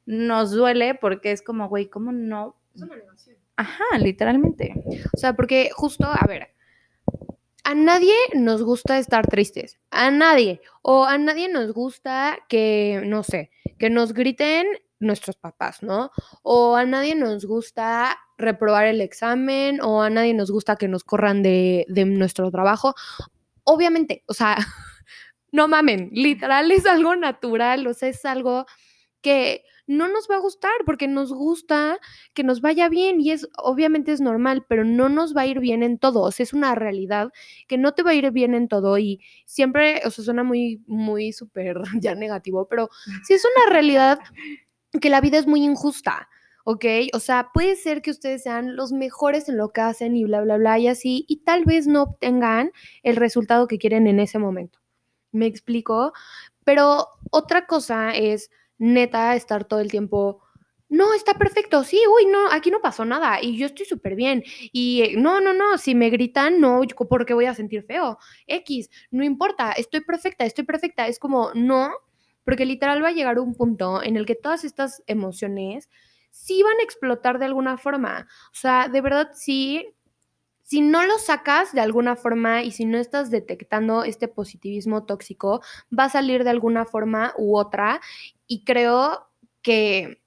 nos 0.06 0.52
duele 0.52 0.96
porque 0.96 1.32
es 1.32 1.42
como, 1.42 1.70
güey, 1.70 1.90
¿cómo 1.90 2.12
no? 2.12 2.58
Es 2.76 2.82
una 2.82 2.96
negación 2.96 3.43
Ajá, 3.56 3.98
literalmente. 4.00 4.74
O 5.14 5.18
sea, 5.18 5.34
porque 5.34 5.70
justo, 5.74 6.06
a 6.08 6.26
ver, 6.28 6.54
a 7.64 7.76
nadie 7.76 8.14
nos 8.34 8.64
gusta 8.64 8.98
estar 8.98 9.28
tristes, 9.28 9.80
a 9.92 10.12
nadie, 10.12 10.62
o 10.82 11.06
a 11.06 11.18
nadie 11.18 11.50
nos 11.50 11.72
gusta 11.72 12.40
que, 12.50 13.02
no 13.06 13.24
sé, 13.24 13.52
que 13.80 13.90
nos 13.90 14.14
griten 14.14 14.68
nuestros 15.00 15.36
papás, 15.36 15.84
¿no? 15.84 16.12
O 16.42 16.76
a 16.76 16.86
nadie 16.86 17.16
nos 17.16 17.46
gusta 17.46 18.18
reprobar 18.38 18.88
el 18.88 19.02
examen, 19.02 19.80
o 19.82 20.02
a 20.02 20.10
nadie 20.10 20.34
nos 20.34 20.52
gusta 20.52 20.76
que 20.76 20.88
nos 20.88 21.04
corran 21.04 21.44
de, 21.44 21.86
de 21.90 22.06
nuestro 22.06 22.50
trabajo. 22.52 22.96
Obviamente, 23.64 24.24
o 24.28 24.34
sea, 24.34 24.58
no 25.52 25.68
mamen, 25.68 26.10
literal 26.12 26.72
es 26.72 26.86
algo 26.86 27.16
natural, 27.16 27.86
o 27.88 27.94
sea, 27.94 28.10
es 28.10 28.26
algo 28.26 28.66
que 29.22 29.64
no 29.88 30.08
nos 30.08 30.30
va 30.30 30.36
a 30.36 30.40
gustar 30.40 30.72
porque 30.86 31.08
nos 31.08 31.34
gusta 31.34 32.00
que 32.34 32.44
nos 32.44 32.62
vaya 32.62 32.90
bien 32.90 33.20
y 33.20 33.32
es 33.32 33.48
obviamente 33.58 34.12
es 34.12 34.22
normal, 34.22 34.66
pero 34.68 34.86
no 34.86 35.10
nos 35.10 35.36
va 35.36 35.42
a 35.42 35.46
ir 35.48 35.60
bien 35.60 35.84
en 35.84 35.98
todo, 36.00 36.22
o 36.22 36.32
sea, 36.32 36.44
es 36.44 36.54
una 36.54 36.76
realidad 36.76 37.32
que 37.68 37.78
no 37.78 37.94
te 37.94 38.04
va 38.04 38.12
a 38.12 38.16
ir 38.16 38.32
bien 38.32 38.54
en 38.56 38.68
todo 38.68 38.98
y 38.98 39.20
siempre, 39.46 40.02
o 40.06 40.12
sea, 40.12 40.24
suena 40.24 40.44
muy 40.44 40.82
muy 40.88 41.34
súper 41.34 41.78
ya 42.02 42.16
negativo, 42.16 42.68
pero 42.70 42.90
sí 43.24 43.34
es 43.34 43.44
una 43.46 43.74
realidad 43.74 44.20
que 45.02 45.10
la 45.10 45.22
vida 45.22 45.38
es 45.38 45.48
muy 45.48 45.64
injusta. 45.64 46.30
¿ok? 46.66 46.86
O 47.14 47.20
sea, 47.20 47.50
puede 47.54 47.76
ser 47.76 48.02
que 48.02 48.12
ustedes 48.12 48.44
sean 48.44 48.76
los 48.76 48.92
mejores 48.94 49.50
en 49.50 49.58
lo 49.58 49.74
que 49.74 49.82
hacen 49.82 50.16
y 50.16 50.24
bla, 50.24 50.42
bla, 50.42 50.58
bla 50.58 50.80
y 50.80 50.88
así, 50.88 51.26
y 51.28 51.44
tal 51.44 51.66
vez 51.66 51.88
no 51.88 52.04
obtengan 52.04 52.72
el 53.04 53.18
resultado 53.18 53.68
que 53.68 53.78
quieren 53.78 54.08
en 54.08 54.20
ese 54.20 54.40
momento. 54.40 54.80
¿Me 55.32 55.46
explico? 55.46 56.14
Pero 56.64 57.08
otra 57.32 57.66
cosa 57.68 58.14
es 58.16 58.50
neta 58.84 59.36
estar 59.36 59.64
todo 59.66 59.80
el 59.80 59.90
tiempo, 59.90 60.42
no, 60.90 61.14
está 61.14 61.34
perfecto, 61.34 61.84
sí, 61.84 62.00
uy, 62.16 62.28
no, 62.28 62.52
aquí 62.52 62.70
no 62.70 62.82
pasó 62.82 63.04
nada 63.06 63.42
y 63.42 63.58
yo 63.58 63.66
estoy 63.66 63.86
súper 63.86 64.16
bien. 64.16 64.44
Y 64.72 65.02
eh, 65.02 65.14
no, 65.18 65.42
no, 65.42 65.54
no, 65.54 65.78
si 65.78 65.96
me 65.96 66.10
gritan, 66.12 66.60
no, 66.60 66.82
porque 67.10 67.34
voy 67.34 67.46
a 67.46 67.56
sentir 67.56 67.84
feo. 67.84 68.20
X, 68.46 68.90
no 69.10 69.24
importa, 69.24 69.72
estoy 69.72 70.02
perfecta, 70.02 70.46
estoy 70.46 70.66
perfecta. 70.66 71.08
Es 71.08 71.18
como, 71.18 71.52
no, 71.56 71.94
porque 72.44 72.66
literal 72.66 73.04
va 73.04 73.08
a 73.08 73.14
llegar 73.14 73.40
un 73.40 73.56
punto 73.56 74.04
en 74.04 74.18
el 74.18 74.26
que 74.28 74.36
todas 74.36 74.64
estas 74.66 75.02
emociones 75.08 75.90
sí 76.30 76.62
van 76.62 76.80
a 76.80 76.84
explotar 76.84 77.40
de 77.40 77.46
alguna 77.46 77.78
forma. 77.78 78.28
O 78.52 78.56
sea, 78.56 78.88
de 78.88 79.02
verdad 79.02 79.30
sí 79.34 79.96
si 80.64 80.82
no 80.82 81.06
lo 81.06 81.20
sacas 81.20 81.74
de 81.74 81.82
alguna 81.82 82.16
forma 82.16 82.64
y 82.64 82.72
si 82.72 82.86
no 82.86 82.98
estás 82.98 83.30
detectando 83.30 84.04
este 84.04 84.28
positivismo 84.28 85.06
tóxico, 85.06 85.62
va 85.98 86.06
a 86.06 86.10
salir 86.10 86.44
de 86.44 86.50
alguna 86.50 86.86
forma 86.86 87.34
u 87.38 87.58
otra 87.58 88.00
y 88.48 88.64
creo 88.64 89.28
que 89.62 90.22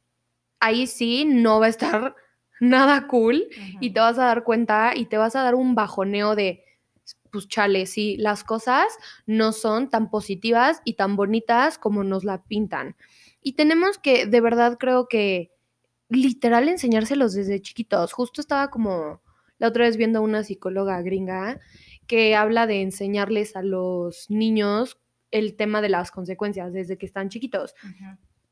ahí 0.60 0.86
sí 0.86 1.24
no 1.24 1.60
va 1.60 1.66
a 1.66 1.70
estar 1.70 2.16
nada 2.60 3.06
cool 3.06 3.46
y 3.80 3.90
te 3.90 4.00
vas 4.00 4.18
a 4.18 4.24
dar 4.24 4.44
cuenta 4.44 4.92
y 4.96 5.06
te 5.06 5.18
vas 5.18 5.36
a 5.36 5.42
dar 5.42 5.54
un 5.54 5.74
bajoneo 5.74 6.34
de, 6.34 6.64
pues 7.30 7.48
chale, 7.48 7.86
sí, 7.86 8.16
las 8.16 8.44
cosas 8.44 8.86
no 9.26 9.52
son 9.52 9.90
tan 9.90 10.10
positivas 10.10 10.80
y 10.84 10.94
tan 10.94 11.16
bonitas 11.16 11.78
como 11.78 12.02
nos 12.02 12.24
la 12.24 12.44
pintan. 12.44 12.96
Y 13.42 13.52
tenemos 13.52 13.98
que, 13.98 14.26
de 14.26 14.40
verdad, 14.40 14.78
creo 14.78 15.06
que 15.06 15.52
literal 16.08 16.68
enseñárselos 16.68 17.34
desde 17.34 17.60
chiquitos. 17.60 18.12
Justo 18.12 18.40
estaba 18.40 18.70
como 18.70 19.22
la 19.58 19.68
otra 19.68 19.84
vez 19.84 19.96
viendo 19.96 20.20
a 20.20 20.22
una 20.22 20.44
psicóloga 20.44 21.00
gringa 21.02 21.60
que 22.06 22.36
habla 22.36 22.66
de 22.66 22.82
enseñarles 22.82 23.56
a 23.56 23.62
los 23.62 24.30
niños 24.30 24.98
el 25.36 25.56
tema 25.56 25.80
de 25.80 25.88
las 25.88 26.10
consecuencias 26.10 26.72
desde 26.72 26.98
que 26.98 27.06
están 27.06 27.28
chiquitos. 27.28 27.74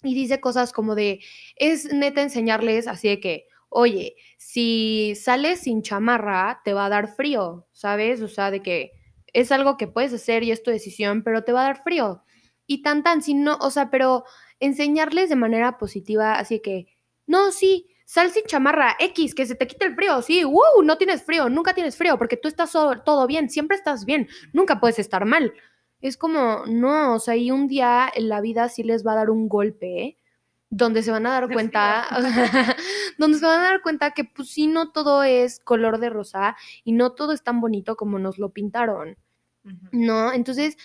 Y 0.03 0.15
dice 0.15 0.41
cosas 0.41 0.73
como 0.73 0.95
de, 0.95 1.21
es 1.57 1.93
neta 1.93 2.23
enseñarles 2.23 2.87
así 2.87 3.09
de 3.09 3.21
que, 3.21 3.47
oye, 3.71 4.17
si 4.37 5.15
sales 5.17 5.61
sin 5.61 5.83
chamarra, 5.83 6.61
te 6.65 6.75
va 6.75 6.87
a 6.87 6.91
dar 6.91 7.09
frío, 7.09 7.67
¿sabes? 7.73 8.21
O 8.21 8.29
sea, 8.29 8.51
de 8.51 8.63
que 8.63 8.93
es 9.33 9.51
algo 9.51 9.77
que 9.77 9.89
puedes 9.89 10.13
hacer 10.13 10.43
y 10.43 10.51
es 10.51 10.63
tu 10.63 10.71
decisión, 10.71 11.23
pero 11.25 11.43
te 11.43 11.53
va 11.53 11.63
a 11.63 11.65
dar 11.65 11.83
frío. 11.83 12.23
Y 12.67 12.83
tan 12.83 13.03
tan, 13.03 13.23
si 13.23 13.35
no, 13.35 13.57
o 13.61 13.71
sea, 13.71 13.91
pero 13.91 14.25
enseñarles 14.61 15.29
de 15.29 15.37
manera 15.37 15.79
positiva, 15.79 16.35
así 16.35 16.61
que, 16.61 16.87
no, 17.27 17.51
sí, 17.51 17.89
sal 18.05 18.31
sin 18.31 18.45
chamarra, 18.45 18.97
X, 19.01 19.35
que 19.35 19.47
se 19.47 19.55
te 19.55 19.67
quite 19.67 19.87
el 19.87 19.95
frío, 19.95 20.23
sí, 20.23 20.45
wow, 20.45 20.83
no 20.85 20.97
tienes 20.97 21.23
frío, 21.23 21.49
nunca 21.49 21.75
tienes 21.75 21.97
frío, 21.97 22.19
porque 22.19 22.37
tú 22.37 22.49
estás 22.49 22.73
todo 22.73 23.27
bien, 23.27 23.51
siempre 23.51 23.77
estás 23.77 24.05
bien, 24.05 24.29
nunca 24.53 24.81
puedes 24.81 24.99
estar 24.99 25.25
mal. 25.25 25.53
Es 26.05 26.19
como, 26.19 26.67
no, 26.67 27.15
o 27.15 27.19
sea, 27.19 27.35
y 27.35 27.51
un 27.51 27.67
día 27.67 28.13
en 28.15 28.29
la 28.29 28.43
vida 28.43 28.69
sí 28.69 28.83
les 28.83 29.07
va 29.07 29.13
a 29.13 29.15
dar 29.15 29.31
un 29.31 29.49
golpe, 29.49 30.19
donde 30.69 31.03
se 31.03 31.11
van 31.11 31.25
a 31.25 31.31
dar 31.31 31.51
cuenta, 31.51 32.07
donde 33.19 33.39
se 33.39 33.47
van 33.47 33.61
a 33.61 33.71
dar 33.71 33.81
cuenta 33.81 34.11
que 34.11 34.25
pues 34.25 34.51
sí, 34.51 34.67
no 34.67 34.93
todo 34.93 35.23
es 35.23 35.61
color 35.61 35.99
de 36.01 36.11
rosa 36.11 36.57
y 36.85 36.93
no 36.93 37.13
todo 37.13 37.33
es 37.33 37.43
tan 37.43 37.59
bonito 37.63 37.97
como 37.97 38.19
nos 38.19 38.39
lo 38.39 38.51
pintaron, 38.51 39.17
¿no? 39.93 40.31
Entonces, 40.31 40.77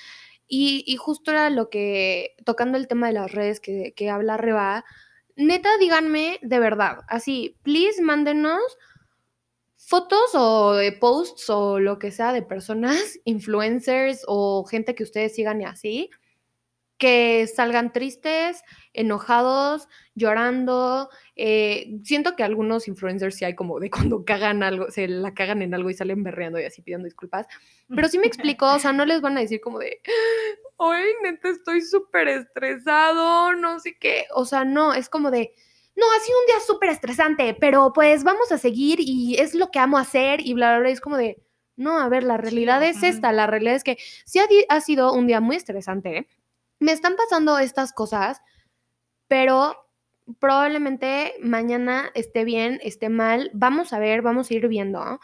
y, 0.48 0.86
y, 0.88 0.96
justo 0.96 1.32
era 1.32 1.50
lo 1.50 1.70
que, 1.70 2.38
tocando 2.46 2.78
el 2.78 2.88
tema 2.88 3.08
de 3.08 3.14
las 3.14 3.34
redes 3.34 3.60
que, 3.60 3.94
que 3.98 4.10
habla 4.10 4.38
Reba, 4.38 4.86
neta, 5.36 5.68
díganme 5.82 6.40
de 6.44 6.60
verdad, 6.60 7.00
así, 7.10 7.58
please, 7.64 8.02
mándenos 8.02 8.78
fotos 9.90 10.36
o 10.36 10.78
posts 11.00 11.50
o 11.50 11.80
lo 11.80 11.98
que 11.98 12.12
sea 12.12 12.32
de 12.32 12.44
personas, 12.44 13.20
influencers 13.26 14.24
o 14.28 14.64
gente 14.64 14.94
que 14.94 15.02
ustedes 15.02 15.34
sigan 15.34 15.62
y 15.62 15.66
así, 15.66 16.12
que 17.00 17.48
salgan 17.48 17.92
tristes, 17.92 18.62
enojados, 18.94 19.88
llorando. 20.14 21.10
Eh, 21.36 21.98
siento 22.04 22.36
que 22.36 22.44
algunos 22.44 22.88
influencers 22.88 23.36
sí 23.36 23.46
hay 23.46 23.56
como 23.56 23.80
de 23.80 23.90
cuando 23.90 24.24
cagan 24.26 24.62
algo, 24.62 24.92
se 24.92 25.08
la 25.08 25.34
cagan 25.34 25.64
en 25.64 25.74
algo 25.74 25.90
y 25.90 25.96
salen 25.96 26.22
berreando 26.22 26.60
y 26.60 26.66
así 26.66 26.84
pidiendo 26.84 27.06
disculpas. 27.06 27.48
Pero 27.88 28.10
sí 28.10 28.20
me 28.20 28.28
explico, 28.28 28.72
o 28.72 28.78
sea, 28.78 28.94
no 28.94 29.06
les 29.06 29.22
van 29.22 29.38
a 29.38 29.42
decir 29.42 29.60
como 29.60 29.80
de, 29.80 30.02
hoy 30.76 31.02
neta 31.24 31.50
estoy 31.50 31.82
súper 31.82 32.28
estresado, 32.28 33.54
no 33.56 33.80
sé 33.80 33.98
qué. 34.00 34.26
O 34.36 34.46
sea, 34.46 34.66
no, 34.66 34.94
es 34.94 35.10
como 35.10 35.32
de, 35.32 35.56
no, 36.00 36.12
ha 36.12 36.20
sido 36.20 36.40
un 36.40 36.46
día 36.48 36.60
súper 36.66 36.90
estresante, 36.90 37.54
pero 37.54 37.92
pues 37.94 38.24
vamos 38.24 38.52
a 38.52 38.58
seguir 38.58 39.00
y 39.00 39.36
es 39.36 39.54
lo 39.56 39.72
que 39.72 39.80
amo 39.80 39.98
hacer 39.98 40.46
y 40.46 40.54
bla, 40.54 40.72
bla, 40.72 40.80
bla. 40.80 40.90
Es 40.90 41.02
como 41.02 41.18
de, 41.18 41.42
no, 41.76 42.00
a 42.00 42.10
ver, 42.10 42.24
la 42.24 42.38
realidad 42.38 42.82
es 42.84 43.04
esta, 43.04 43.32
la 43.32 43.48
realidad 43.48 43.76
es 43.76 43.84
que 43.84 43.98
sí 44.26 44.40
ha, 44.40 44.48
ha 44.70 44.82
sido 44.82 45.14
un 45.14 45.28
día 45.28 45.42
muy 45.42 45.56
estresante 45.56 46.28
me 46.80 46.92
están 46.92 47.16
pasando 47.16 47.60
estas 47.60 47.94
cosas, 47.94 48.42
pero 49.28 49.76
probablemente 50.40 51.34
mañana 51.42 52.10
esté 52.16 52.44
bien, 52.44 52.80
esté 52.84 53.10
mal, 53.10 53.52
vamos 53.54 53.94
a 53.94 54.00
ver, 54.00 54.22
vamos 54.22 54.50
a 54.50 54.54
ir 54.54 54.68
viendo, 54.68 55.20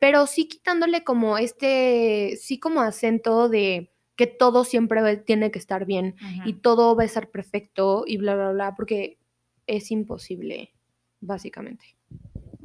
pero 0.00 0.26
sí 0.26 0.48
quitándole 0.48 1.04
como 1.04 1.38
este, 1.38 2.36
sí 2.40 2.58
como 2.58 2.80
acento 2.80 3.48
de 3.48 3.92
que 4.14 4.26
todo 4.26 4.64
siempre 4.64 5.16
tiene 5.18 5.50
que 5.50 5.58
estar 5.58 5.84
bien 5.84 6.16
y 6.46 6.54
todo 6.54 6.96
va 6.96 7.02
a 7.02 7.06
estar 7.06 7.28
perfecto 7.28 8.04
y 8.06 8.16
bla, 8.16 8.34
bla, 8.34 8.52
bla, 8.52 8.74
porque 8.74 9.18
es 9.66 9.90
imposible, 9.90 10.72
básicamente. 11.20 11.96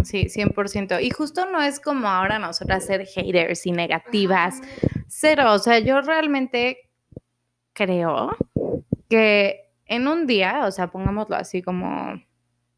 Sí, 0.03 0.29
100%. 0.29 1.01
Y 1.01 1.11
justo 1.11 1.45
no 1.49 1.61
es 1.61 1.79
como 1.79 2.07
ahora 2.07 2.39
nosotras 2.39 2.85
ser 2.85 3.05
haters 3.05 3.65
y 3.65 3.71
negativas. 3.71 4.61
Cero. 5.07 5.53
O 5.53 5.59
sea, 5.59 5.79
yo 5.79 6.01
realmente 6.01 6.89
creo 7.73 8.35
que 9.09 9.71
en 9.85 10.07
un 10.07 10.25
día, 10.25 10.65
o 10.65 10.71
sea, 10.71 10.87
pongámoslo 10.87 11.35
así 11.35 11.61
como 11.61 12.21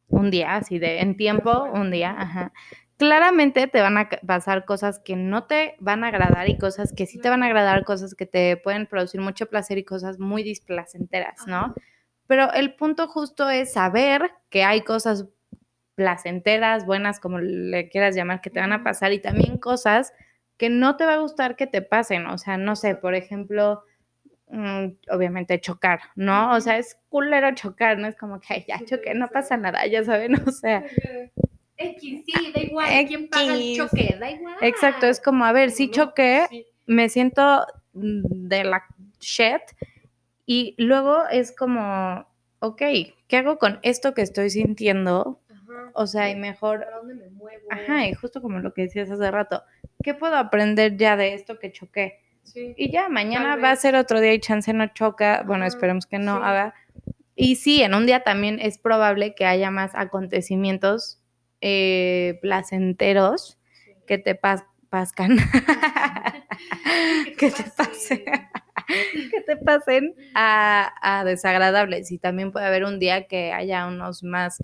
un 0.08 0.32
día, 0.32 0.56
así 0.56 0.80
de 0.80 1.00
en 1.00 1.16
tiempo, 1.16 1.64
un 1.74 1.92
día, 1.92 2.16
ajá. 2.18 2.52
Claramente 2.98 3.68
te 3.68 3.82
van 3.82 3.98
a 3.98 4.10
pasar 4.26 4.66
cosas 4.66 5.00
que 5.00 5.16
no 5.16 5.46
te 5.46 5.76
van 5.80 6.04
a 6.04 6.08
agradar 6.08 6.50
y 6.50 6.58
cosas 6.58 6.94
que 6.94 7.06
sí 7.06 7.20
te 7.20 7.30
van 7.30 7.44
a 7.44 7.48
agradar, 7.48 7.84
cosas 7.84 8.16
que 8.16 8.26
te 8.26 8.58
pueden 8.58 8.86
producir 8.86 9.20
mucho 9.20 9.48
placer 9.48 9.78
y 9.78 9.84
cosas 9.84 10.20
muy 10.20 10.44
displacenteras, 10.44 11.48
¿no? 11.48 11.74
Pero 12.34 12.52
el 12.54 12.74
punto 12.74 13.08
justo 13.08 13.48
es 13.48 13.74
saber 13.74 14.32
que 14.50 14.64
hay 14.64 14.82
cosas 14.82 15.28
placenteras, 15.94 16.88
buenas, 16.88 17.20
como 17.20 17.38
le 17.38 17.90
quieras 17.90 18.16
llamar, 18.16 18.42
que 18.42 18.50
te 18.50 18.60
van 18.60 18.74
a 18.74 18.84
pasar 18.84 19.14
y 19.14 19.20
también 19.20 19.58
cosas 19.60 20.14
que 20.58 20.70
no 20.70 20.98
te 20.98 21.06
va 21.06 21.14
a 21.14 21.20
gustar 21.20 21.56
que 21.56 21.68
te 21.68 21.84
pasen. 21.84 22.26
O 22.26 22.40
sea, 22.40 22.58
no 22.58 22.76
sé, 22.76 22.96
por 22.96 23.14
ejemplo, 23.14 23.84
Mm, 24.56 24.98
obviamente 25.10 25.60
chocar, 25.60 26.00
¿no? 26.16 26.52
O 26.54 26.62
sea, 26.62 26.78
es 26.78 27.00
culero 27.10 27.56
chocar, 27.56 27.98
no 27.98 28.08
es 28.08 28.16
como 28.16 28.40
que 28.40 28.64
ya 28.68 28.80
choqué, 28.86 29.16
no 29.16 29.28
pasa 29.30 29.58
nada, 29.58 29.84
ya 29.88 30.04
saben, 30.04 30.36
o 30.48 30.52
sea. 30.52 30.86
X, 31.76 32.24
sí, 32.24 32.52
da 32.54 32.62
igual, 32.62 33.06
¿quién 33.08 33.30
paga 33.30 33.56
el 33.56 33.76
choque? 33.76 34.16
Da 34.20 34.30
igual. 34.30 34.56
Exacto, 34.62 35.08
es 35.08 35.20
como, 35.20 35.44
a 35.44 35.54
ver, 35.54 35.72
si 35.72 35.90
choqué, 35.90 36.46
me 36.86 37.10
siento 37.10 37.66
de 37.94 38.64
la 38.64 38.84
shit 39.20 39.62
y 40.46 40.76
luego 40.78 41.28
es 41.30 41.52
como, 41.52 42.28
ok, 42.60 42.82
¿qué 43.28 43.38
hago 43.38 43.58
con 43.58 43.80
esto 43.82 44.14
que 44.14 44.22
estoy 44.22 44.50
sintiendo? 44.50 45.40
O 45.94 46.08
sea, 46.08 46.30
y 46.30 46.36
mejor. 46.36 46.86
dónde 46.96 47.16
me 47.16 47.30
muevo? 47.30 47.64
Ajá, 47.70 48.08
y 48.08 48.14
justo 48.14 48.42
como 48.42 48.60
lo 48.60 48.74
que 48.74 48.84
decías 48.84 49.10
hace 49.10 49.32
rato, 49.32 49.64
¿qué 50.04 50.14
puedo 50.14 50.36
aprender 50.36 50.98
ya 50.98 51.16
de 51.16 51.34
esto 51.34 51.60
que 51.60 51.72
choqué? 51.72 52.20
y 52.56 52.92
ya, 52.92 53.08
mañana 53.08 53.56
va 53.56 53.72
a 53.72 53.76
ser 53.76 53.96
otro 53.96 54.20
día 54.20 54.34
y 54.34 54.40
chance 54.40 54.74
no 54.74 54.88
choca. 54.88 55.44
Bueno, 55.48 55.66
esperemos 55.66 56.06
que 56.06 56.20
no 56.20 56.44
haga. 56.44 56.74
Y 57.36 57.56
sí, 57.56 57.82
en 57.82 57.96
un 57.96 58.06
día 58.06 58.24
también 58.24 58.60
es 58.60 58.78
probable 58.78 59.34
que 59.34 59.46
haya 59.46 59.72
más 59.72 59.92
acontecimientos 59.96 61.22
eh, 61.62 62.40
placenteros 62.42 63.58
que 64.06 64.18
te 64.18 64.36
pascan. 64.36 65.38
que 67.38 67.50
te 67.50 67.64
que 67.64 68.18
te 68.20 68.63
pasen 69.66 70.16
a, 70.36 71.24
desagradables. 71.26 72.12
Y 72.12 72.18
también 72.18 72.52
puede 72.52 72.66
haber 72.66 72.86
un 72.86 73.00
día 73.00 73.28
que 73.28 73.52
haya 73.52 73.88
unos 73.88 74.24
más 74.24 74.62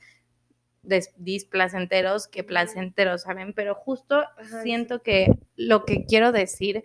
displacenteros 1.18 2.28
que 2.28 2.44
placenteros, 2.44 3.24
¿saben? 3.24 3.54
Pero 3.54 3.76
justo 3.76 4.24
siento 4.64 5.04
que 5.04 5.28
lo 5.56 5.86
que 5.86 6.06
quiero 6.06 6.32
decir 6.32 6.84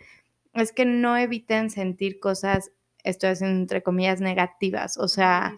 es 0.53 0.73
que 0.73 0.85
no 0.85 1.17
eviten 1.17 1.71
sentir 1.71 2.21
cosas, 2.21 2.71
estoy 3.03 3.31
haciendo 3.31 3.61
entre 3.61 3.83
comillas, 3.83 4.21
negativas, 4.21 4.99
o 4.99 5.09
sea, 5.09 5.57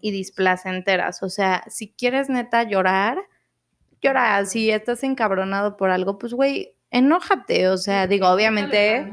y 0.00 0.10
displacenteras. 0.10 1.22
O 1.22 1.28
sea, 1.28 1.64
si 1.68 1.92
quieres 1.92 2.28
neta 2.28 2.62
llorar, 2.62 3.18
llora. 4.00 4.44
Si 4.46 4.70
estás 4.70 5.02
encabronado 5.02 5.76
por 5.76 5.90
algo, 5.90 6.18
pues 6.18 6.32
güey, 6.34 6.74
enójate. 6.90 7.68
O 7.68 7.76
sea, 7.76 8.06
digo, 8.06 8.28
obviamente, 8.28 9.10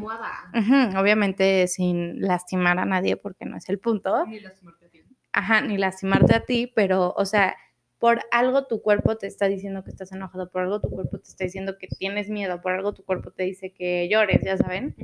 obviamente 0.97 1.67
sin 1.67 2.21
lastimar 2.21 2.79
a 2.79 2.85
nadie, 2.85 3.17
porque 3.17 3.45
no 3.45 3.57
es 3.57 3.69
el 3.69 3.79
punto. 3.79 4.25
Ni 4.25 4.39
lastimarte 4.39 4.85
a 4.85 4.89
ti. 4.89 5.03
Ajá, 5.33 5.61
ni 5.61 5.77
lastimarte 5.77 6.35
a 6.35 6.45
ti, 6.45 6.71
pero, 6.73 7.13
o 7.17 7.25
sea, 7.25 7.55
por 7.99 8.21
algo 8.31 8.67
tu 8.67 8.81
cuerpo 8.81 9.17
te 9.17 9.27
está 9.27 9.47
diciendo 9.47 9.83
que 9.83 9.89
estás 9.89 10.11
enojado, 10.11 10.49
por 10.49 10.61
algo 10.61 10.79
tu 10.79 10.89
cuerpo 10.89 11.17
te 11.17 11.29
está 11.29 11.43
diciendo 11.45 11.77
que 11.79 11.87
tienes 11.87 12.29
miedo, 12.29 12.61
por 12.61 12.73
algo 12.73 12.93
tu 12.93 13.03
cuerpo 13.03 13.31
te 13.31 13.43
dice 13.43 13.71
que 13.71 14.07
llores, 14.09 14.41
ya 14.43 14.57
saben. 14.57 14.95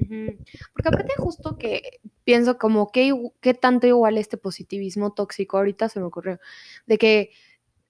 Porque 0.73 0.89
aparte 0.89 1.13
justo 1.17 1.57
que 1.57 1.99
pienso 2.23 2.57
como 2.57 2.91
que 2.91 3.13
qué 3.39 3.53
tanto 3.53 3.87
igual 3.87 4.17
este 4.17 4.37
positivismo 4.37 5.13
tóxico, 5.13 5.57
ahorita 5.57 5.89
se 5.89 5.99
me 5.99 6.05
ocurrió, 6.05 6.39
de 6.85 6.97
que 6.97 7.31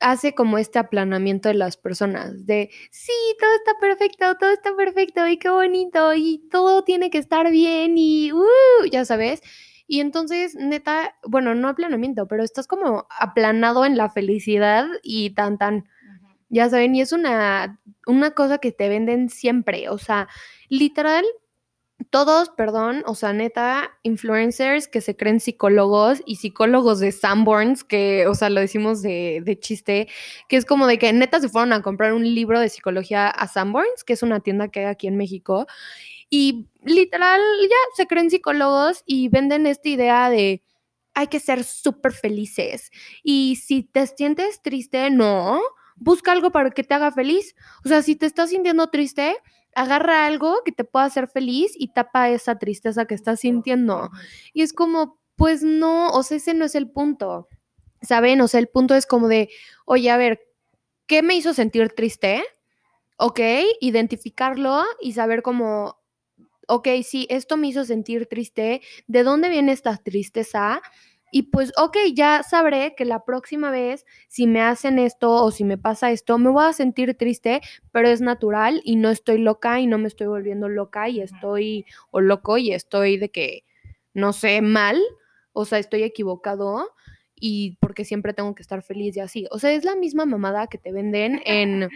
hace 0.02 0.34
como 0.34 0.58
este 0.58 0.80
aplanamiento 0.80 1.50
de 1.50 1.56
las 1.56 1.78
personas, 1.78 2.46
de 2.46 2.70
sí, 2.92 3.14
todo 3.40 3.52
está 3.56 3.72
perfecto, 3.80 4.36
todo 4.38 4.52
está 4.52 4.76
perfecto 4.76 5.28
y 5.28 5.38
qué 5.38 5.50
bonito 5.50 6.14
y 6.14 6.48
todo 6.52 6.84
tiene 6.84 7.10
que 7.10 7.20
estar 7.20 7.50
bien 7.52 7.98
y 7.98 8.34
uh, 8.34 8.46
ya 8.92 9.06
sabes. 9.06 9.42
Y 9.88 10.00
entonces, 10.00 10.56
neta, 10.56 11.16
bueno, 11.28 11.54
no 11.54 11.68
aplanamiento, 11.68 12.28
pero 12.28 12.44
estás 12.44 12.66
como 12.66 13.08
aplanado 13.20 13.86
en 13.86 13.98
la 13.98 14.10
felicidad 14.10 14.88
y 15.04 15.32
tan, 15.32 15.58
tan. 15.58 15.86
Ya 16.50 16.70
saben, 16.70 16.96
y 16.96 17.02
es 17.02 17.12
una, 17.12 17.80
una 18.08 18.32
cosa 18.32 18.58
que 18.58 18.72
te 18.72 18.90
venden 18.90 19.30
siempre. 19.30 19.90
O 19.90 19.98
sea, 19.98 20.30
literal, 20.70 21.26
todos, 22.10 22.50
perdón, 22.50 23.04
o 23.06 23.16
sea, 23.16 23.34
neta, 23.34 23.92
influencers 24.04 24.88
que 24.88 25.02
se 25.02 25.16
creen 25.16 25.40
psicólogos 25.40 26.22
y 26.26 26.38
psicólogos 26.38 27.00
de 27.00 27.12
Sanborns, 27.12 27.84
que, 27.84 28.28
o 28.28 28.36
sea, 28.36 28.50
lo 28.50 28.60
decimos 28.60 29.02
de, 29.02 29.42
de, 29.44 29.60
chiste, 29.60 30.08
que 30.50 30.58
es 30.58 30.66
como 30.66 30.88
de 30.88 30.98
que 30.98 31.14
neta 31.14 31.40
se 31.40 31.50
fueron 31.50 31.74
a 31.74 31.82
comprar 31.82 32.14
un 32.14 32.24
libro 32.24 32.60
de 32.60 32.70
psicología 32.70 33.28
a 33.30 33.48
Sanborns, 33.48 34.04
que 34.06 34.14
es 34.14 34.24
una 34.24 34.40
tienda 34.40 34.70
que 34.70 34.82
hay 34.82 34.86
aquí 34.86 35.08
en 35.08 35.18
México, 35.18 35.68
y 36.30 36.68
literal 36.84 37.42
ya 37.62 37.76
se 37.96 38.08
creen 38.08 38.30
psicólogos 38.30 39.04
y 39.06 39.28
venden 39.30 39.68
esta 39.68 39.90
idea 39.90 40.30
de 40.30 40.64
hay 41.14 41.28
que 41.28 41.40
ser 41.40 41.64
súper 41.64 42.14
felices. 42.14 42.92
Y 43.22 43.58
si 43.58 43.84
te 43.84 44.08
sientes 44.08 44.62
triste, 44.62 45.10
no, 45.10 45.62
busca 45.98 46.32
algo 46.32 46.52
para 46.52 46.72
que 46.72 46.84
te 46.84 46.94
haga 46.94 47.12
feliz. 47.12 47.56
O 47.86 47.90
sea, 47.90 48.02
si 48.02 48.16
te 48.16 48.26
estás 48.26 48.50
sintiendo 48.50 48.88
triste, 48.90 49.36
agarra 49.76 50.26
algo 50.26 50.64
que 50.66 50.72
te 50.72 50.84
pueda 50.84 51.06
hacer 51.06 51.28
feliz 51.28 51.74
y 51.76 51.94
tapa 51.94 52.30
esa 52.30 52.58
tristeza 52.60 53.06
que 53.06 53.16
estás 53.16 53.42
sintiendo. 53.42 54.10
Y 54.54 54.62
es 54.64 54.74
como, 54.74 55.20
pues 55.36 55.64
no, 55.64 56.10
o 56.12 56.24
sea, 56.24 56.38
ese 56.38 56.54
no 56.54 56.66
es 56.66 56.76
el 56.76 56.90
punto. 56.90 57.48
¿Saben? 58.02 58.42
O 58.42 58.48
sea, 58.48 58.60
el 58.60 58.68
punto 58.68 58.96
es 58.96 59.06
como 59.06 59.28
de, 59.28 59.50
oye, 59.86 60.10
a 60.10 60.18
ver, 60.18 60.42
¿qué 61.08 61.22
me 61.24 61.36
hizo 61.36 61.54
sentir 61.54 61.90
triste? 61.94 62.44
Ok, 63.18 63.40
identificarlo 63.82 64.84
y 65.02 65.14
saber 65.14 65.44
cómo, 65.44 66.00
ok, 66.68 66.88
sí, 67.04 67.28
esto 67.30 67.58
me 67.58 67.68
hizo 67.68 67.86
sentir 67.86 68.28
triste, 68.28 68.82
¿de 69.08 69.24
dónde 69.24 69.50
viene 69.50 69.74
esta 69.74 69.98
tristeza? 69.98 70.82
Y 71.32 71.44
pues, 71.44 71.72
ok, 71.78 71.98
ya 72.14 72.44
sabré 72.44 72.94
que 72.96 73.06
la 73.06 73.24
próxima 73.24 73.72
vez, 73.72 74.06
si 74.28 74.48
me 74.48 74.62
hacen 74.62 75.00
esto 75.00 75.32
o 75.32 75.50
si 75.50 75.64
me 75.64 75.78
pasa 75.78 76.12
esto, 76.12 76.38
me 76.38 76.50
voy 76.50 76.66
a 76.66 76.74
sentir 76.74 77.16
triste, 77.16 77.62
pero 77.92 78.10
es 78.10 78.20
natural 78.20 78.82
y 78.84 78.98
no 78.98 79.10
estoy 79.10 79.38
loca 79.38 79.80
y 79.80 79.88
no 79.88 79.98
me 79.98 80.10
estoy 80.10 80.28
volviendo 80.28 80.68
loca 80.68 81.08
y 81.08 81.22
estoy, 81.22 81.86
o 82.12 82.20
loco 82.20 82.58
y 82.58 82.74
estoy 82.74 83.18
de 83.18 83.30
que, 83.30 83.64
no 84.14 84.34
sé, 84.34 84.62
mal, 84.62 85.02
o 85.54 85.64
sea, 85.64 85.80
estoy 85.80 86.04
equivocado 86.04 86.90
y 87.34 87.78
porque 87.80 88.06
siempre 88.06 88.34
tengo 88.34 88.54
que 88.54 88.62
estar 88.62 88.84
feliz 88.84 89.16
y 89.16 89.22
así. 89.22 89.48
O 89.52 89.58
sea, 89.58 89.72
es 89.72 89.86
la 89.86 89.96
misma 89.96 90.26
mamada 90.26 90.68
que 90.68 90.78
te 90.78 90.92
venden 90.92 91.42
en 91.46 91.90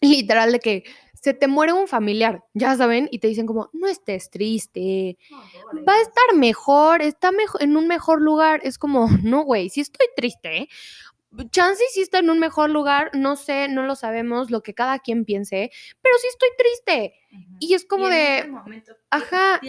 literal 0.00 0.52
de 0.52 0.60
que 0.60 0.84
se 1.20 1.34
te 1.34 1.48
muere 1.48 1.72
un 1.72 1.88
familiar, 1.88 2.44
ya 2.54 2.76
saben, 2.76 3.08
y 3.10 3.18
te 3.18 3.28
dicen 3.28 3.46
como, 3.46 3.70
no 3.72 3.88
estés 3.88 4.30
triste, 4.30 5.18
va 5.86 5.94
a 5.94 6.00
estar 6.00 6.36
mejor, 6.36 7.02
está 7.02 7.32
mejor, 7.32 7.62
en 7.62 7.76
un 7.76 7.88
mejor 7.88 8.22
lugar. 8.22 8.60
Es 8.62 8.78
como, 8.78 9.08
no, 9.24 9.42
güey, 9.42 9.68
si 9.68 9.80
estoy 9.80 10.06
triste, 10.16 10.68
chance 11.50 11.82
sí 11.92 12.00
está 12.00 12.18
en 12.18 12.30
un 12.30 12.38
mejor 12.38 12.70
lugar, 12.70 13.10
no 13.14 13.36
sé, 13.36 13.68
no 13.68 13.82
lo 13.82 13.96
sabemos, 13.96 14.50
lo 14.50 14.62
que 14.62 14.74
cada 14.74 14.98
quien 14.98 15.24
piense, 15.24 15.70
pero 16.00 16.14
sí 16.18 16.28
estoy 16.28 16.48
triste. 16.56 17.14
Y 17.60 17.74
es 17.74 17.84
como 17.84 18.08
de, 18.08 18.50
ajá, 19.10 19.60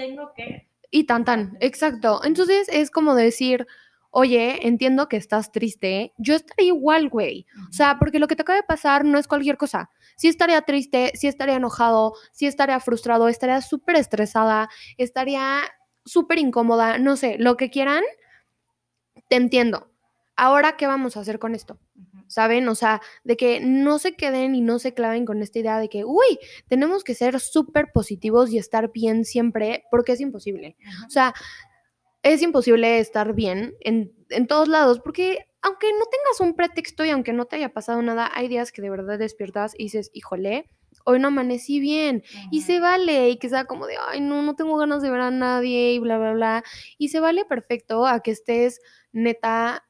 y 0.91 1.03
tan 1.05 1.25
tan, 1.25 1.57
exacto. 1.59 2.21
Entonces 2.23 2.69
es 2.71 2.91
como 2.91 3.15
decir, 3.15 3.67
oye, 4.11 4.67
entiendo 4.67 5.07
que 5.07 5.17
estás 5.17 5.51
triste, 5.51 6.13
yo 6.17 6.35
estaría 6.35 6.67
igual, 6.67 7.09
güey. 7.09 7.45
O 7.69 7.73
sea, 7.73 7.97
porque 7.99 8.19
lo 8.19 8.27
que 8.27 8.35
te 8.35 8.41
acaba 8.41 8.57
de 8.57 8.63
pasar 8.63 9.05
no 9.05 9.17
es 9.17 9.27
cualquier 9.27 9.57
cosa. 9.57 9.89
Si 10.15 10.27
estaría 10.27 10.61
triste, 10.61 11.11
si 11.15 11.27
estaría 11.27 11.55
enojado, 11.55 12.13
si 12.31 12.45
estaría 12.47 12.79
frustrado, 12.79 13.27
estaría 13.27 13.61
súper 13.61 13.95
estresada, 13.95 14.69
estaría 14.97 15.61
súper 16.05 16.39
incómoda, 16.39 16.97
no 16.97 17.15
sé, 17.15 17.37
lo 17.37 17.55
que 17.55 17.69
quieran, 17.69 18.03
te 19.29 19.35
entiendo. 19.35 19.91
Ahora, 20.35 20.77
¿qué 20.77 20.87
vamos 20.87 21.17
a 21.17 21.19
hacer 21.19 21.37
con 21.37 21.53
esto? 21.53 21.79
¿Saben? 22.27 22.67
O 22.69 22.75
sea, 22.75 23.01
de 23.23 23.35
que 23.35 23.59
no 23.59 23.99
se 23.99 24.15
queden 24.15 24.55
y 24.55 24.61
no 24.61 24.79
se 24.79 24.93
claven 24.93 25.25
con 25.25 25.41
esta 25.41 25.59
idea 25.59 25.79
de 25.79 25.89
que, 25.89 26.05
uy, 26.05 26.39
tenemos 26.67 27.03
que 27.03 27.13
ser 27.13 27.39
súper 27.39 27.91
positivos 27.93 28.49
y 28.51 28.57
estar 28.57 28.91
bien 28.93 29.25
siempre, 29.25 29.83
porque 29.91 30.13
es 30.13 30.21
imposible. 30.21 30.77
O 31.05 31.09
sea, 31.09 31.33
es 32.23 32.41
imposible 32.41 32.99
estar 32.99 33.33
bien 33.33 33.75
en, 33.81 34.13
en, 34.29 34.47
todos 34.47 34.67
lados, 34.67 34.99
porque 34.99 35.39
aunque 35.61 35.87
no 35.93 36.05
tengas 36.05 36.39
un 36.41 36.55
pretexto 36.55 37.05
y 37.05 37.09
aunque 37.09 37.33
no 37.33 37.45
te 37.45 37.57
haya 37.57 37.73
pasado 37.73 38.01
nada, 38.01 38.29
hay 38.33 38.47
días 38.47 38.71
que 38.71 38.81
de 38.81 38.89
verdad 38.89 39.19
despiertas 39.19 39.73
y 39.77 39.83
dices, 39.83 40.11
híjole, 40.13 40.69
hoy 41.05 41.19
no 41.19 41.29
amanecí 41.29 41.79
bien, 41.79 42.23
y 42.51 42.61
se 42.61 42.79
vale, 42.79 43.29
y 43.29 43.37
que 43.37 43.49
sea 43.49 43.65
como 43.65 43.87
de, 43.87 43.95
ay, 44.09 44.21
no, 44.21 44.41
no 44.41 44.55
tengo 44.55 44.77
ganas 44.77 45.01
de 45.01 45.09
ver 45.09 45.21
a 45.21 45.31
nadie, 45.31 45.93
y 45.93 45.99
bla, 45.99 46.17
bla, 46.17 46.33
bla, 46.33 46.63
y 46.97 47.09
se 47.09 47.19
vale 47.19 47.45
perfecto 47.45 48.05
a 48.05 48.21
que 48.21 48.31
estés 48.31 48.81
neta 49.11 49.85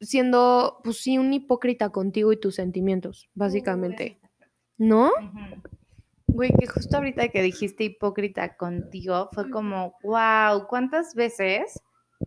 siendo, 0.00 0.80
pues 0.84 0.98
sí, 0.98 1.18
un 1.18 1.32
hipócrita 1.32 1.90
contigo 1.90 2.32
y 2.32 2.40
tus 2.40 2.56
sentimientos, 2.56 3.28
básicamente. 3.34 4.20
¿No? 4.76 5.12
Güey, 6.34 6.50
que 6.58 6.66
justo 6.66 6.96
ahorita 6.96 7.28
que 7.28 7.42
dijiste 7.42 7.84
hipócrita 7.84 8.56
contigo, 8.56 9.28
fue 9.32 9.48
como, 9.50 9.96
wow, 10.02 10.66
¿cuántas 10.66 11.14
veces? 11.14 11.80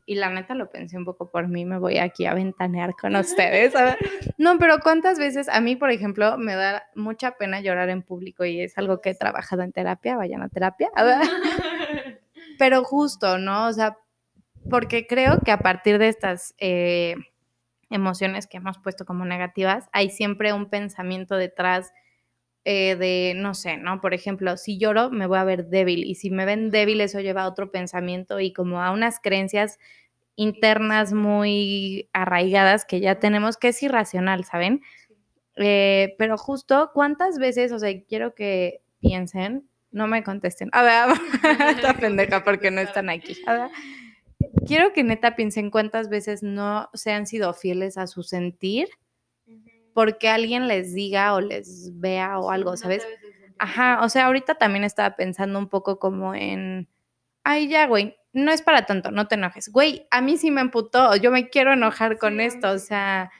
Y 0.05 0.15
la 0.15 0.29
neta 0.29 0.55
lo 0.55 0.69
pensé 0.69 0.97
un 0.97 1.03
poco 1.03 1.29
por 1.29 1.49
mí, 1.49 1.65
me 1.65 1.77
voy 1.77 1.97
aquí 1.97 2.25
a 2.25 2.33
ventanear 2.33 2.93
con 2.95 3.17
ustedes. 3.17 3.73
No, 4.37 4.57
pero 4.59 4.79
¿cuántas 4.79 5.19
veces 5.19 5.49
a 5.49 5.59
mí, 5.59 5.75
por 5.75 5.91
ejemplo, 5.91 6.37
me 6.37 6.55
da 6.55 6.83
mucha 6.95 7.31
pena 7.31 7.59
llorar 7.59 7.89
en 7.89 8.01
público 8.01 8.45
y 8.45 8.61
es 8.61 8.77
algo 8.77 9.01
que 9.01 9.09
he 9.09 9.15
trabajado 9.15 9.63
en 9.63 9.73
terapia, 9.73 10.15
vayan 10.15 10.41
a 10.41 10.47
terapia. 10.47 10.89
Pero 12.57 12.85
justo, 12.85 13.37
¿no? 13.39 13.67
O 13.67 13.73
sea, 13.73 13.97
porque 14.69 15.05
creo 15.05 15.41
que 15.41 15.51
a 15.51 15.59
partir 15.59 15.97
de 15.97 16.07
estas 16.07 16.55
eh, 16.59 17.15
emociones 17.89 18.47
que 18.47 18.55
hemos 18.55 18.77
puesto 18.77 19.03
como 19.03 19.25
negativas, 19.25 19.89
hay 19.91 20.11
siempre 20.11 20.53
un 20.53 20.69
pensamiento 20.69 21.35
detrás 21.35 21.91
eh, 22.69 22.97
de, 22.97 23.31
no 23.33 23.53
sé, 23.53 23.77
¿no? 23.77 24.01
Por 24.01 24.13
ejemplo, 24.13 24.57
si 24.57 24.77
lloro, 24.77 25.09
me 25.09 25.25
voy 25.25 25.37
a 25.37 25.45
ver 25.45 25.67
débil 25.67 26.03
y 26.03 26.15
si 26.15 26.29
me 26.29 26.43
ven 26.43 26.69
débil, 26.69 26.99
eso 26.99 27.21
lleva 27.21 27.43
a 27.43 27.47
otro 27.47 27.71
pensamiento 27.71 28.41
y 28.41 28.51
como 28.51 28.83
a 28.83 28.91
unas 28.91 29.21
creencias 29.21 29.79
internas 30.35 31.13
muy 31.13 32.09
arraigadas 32.11 32.83
que 32.83 32.99
ya 32.99 33.19
tenemos, 33.19 33.55
que 33.55 33.69
es 33.69 33.81
irracional, 33.81 34.43
¿saben? 34.43 34.81
Eh, 35.55 36.15
pero 36.17 36.37
justo, 36.37 36.91
¿cuántas 36.93 37.39
veces, 37.39 37.71
o 37.71 37.79
sea, 37.79 37.89
quiero 38.03 38.35
que 38.35 38.81
piensen, 38.99 39.65
no 39.91 40.07
me 40.07 40.21
contesten, 40.21 40.67
a 40.73 40.83
ver, 40.83 41.17
esta 41.69 41.93
pendeja 41.93 42.43
porque 42.43 42.69
no 42.69 42.81
están 42.81 43.09
aquí, 43.09 43.37
a 43.45 43.53
ver. 43.53 43.69
Quiero 44.65 44.91
que 44.91 45.05
neta 45.05 45.37
piensen 45.37 45.71
cuántas 45.71 46.09
veces 46.09 46.43
no 46.43 46.89
se 46.93 47.13
han 47.13 47.27
sido 47.27 47.53
fieles 47.53 47.97
a 47.97 48.07
su 48.07 48.23
sentir 48.23 48.89
porque 49.97 50.29
alguien 50.29 50.67
les 50.67 50.93
diga 50.93 51.33
o 51.33 51.41
les 51.41 51.89
vea 51.99 52.37
o 52.37 52.51
algo, 52.51 52.77
¿sabes? 52.77 53.03
Ajá, 53.57 54.01
o 54.03 54.09
sea, 54.09 54.27
ahorita 54.27 54.53
también 54.53 54.83
estaba 54.83 55.15
pensando 55.15 55.57
un 55.57 55.69
poco 55.69 55.97
como 55.97 56.35
en, 56.35 56.87
ay, 57.43 57.67
ya, 57.67 57.87
güey, 57.87 58.15
no 58.31 58.51
es 58.51 58.61
para 58.61 58.85
tanto, 58.85 59.09
no 59.09 59.27
te 59.27 59.33
enojes. 59.33 59.71
Güey, 59.71 60.05
a 60.11 60.21
mí 60.21 60.37
sí 60.37 60.51
me 60.51 60.61
emputó, 60.61 61.15
yo 61.15 61.31
me 61.31 61.49
quiero 61.49 61.73
enojar 61.73 62.19
con 62.19 62.39
esto, 62.39 62.69
o 62.69 62.77
sea, 62.77 63.31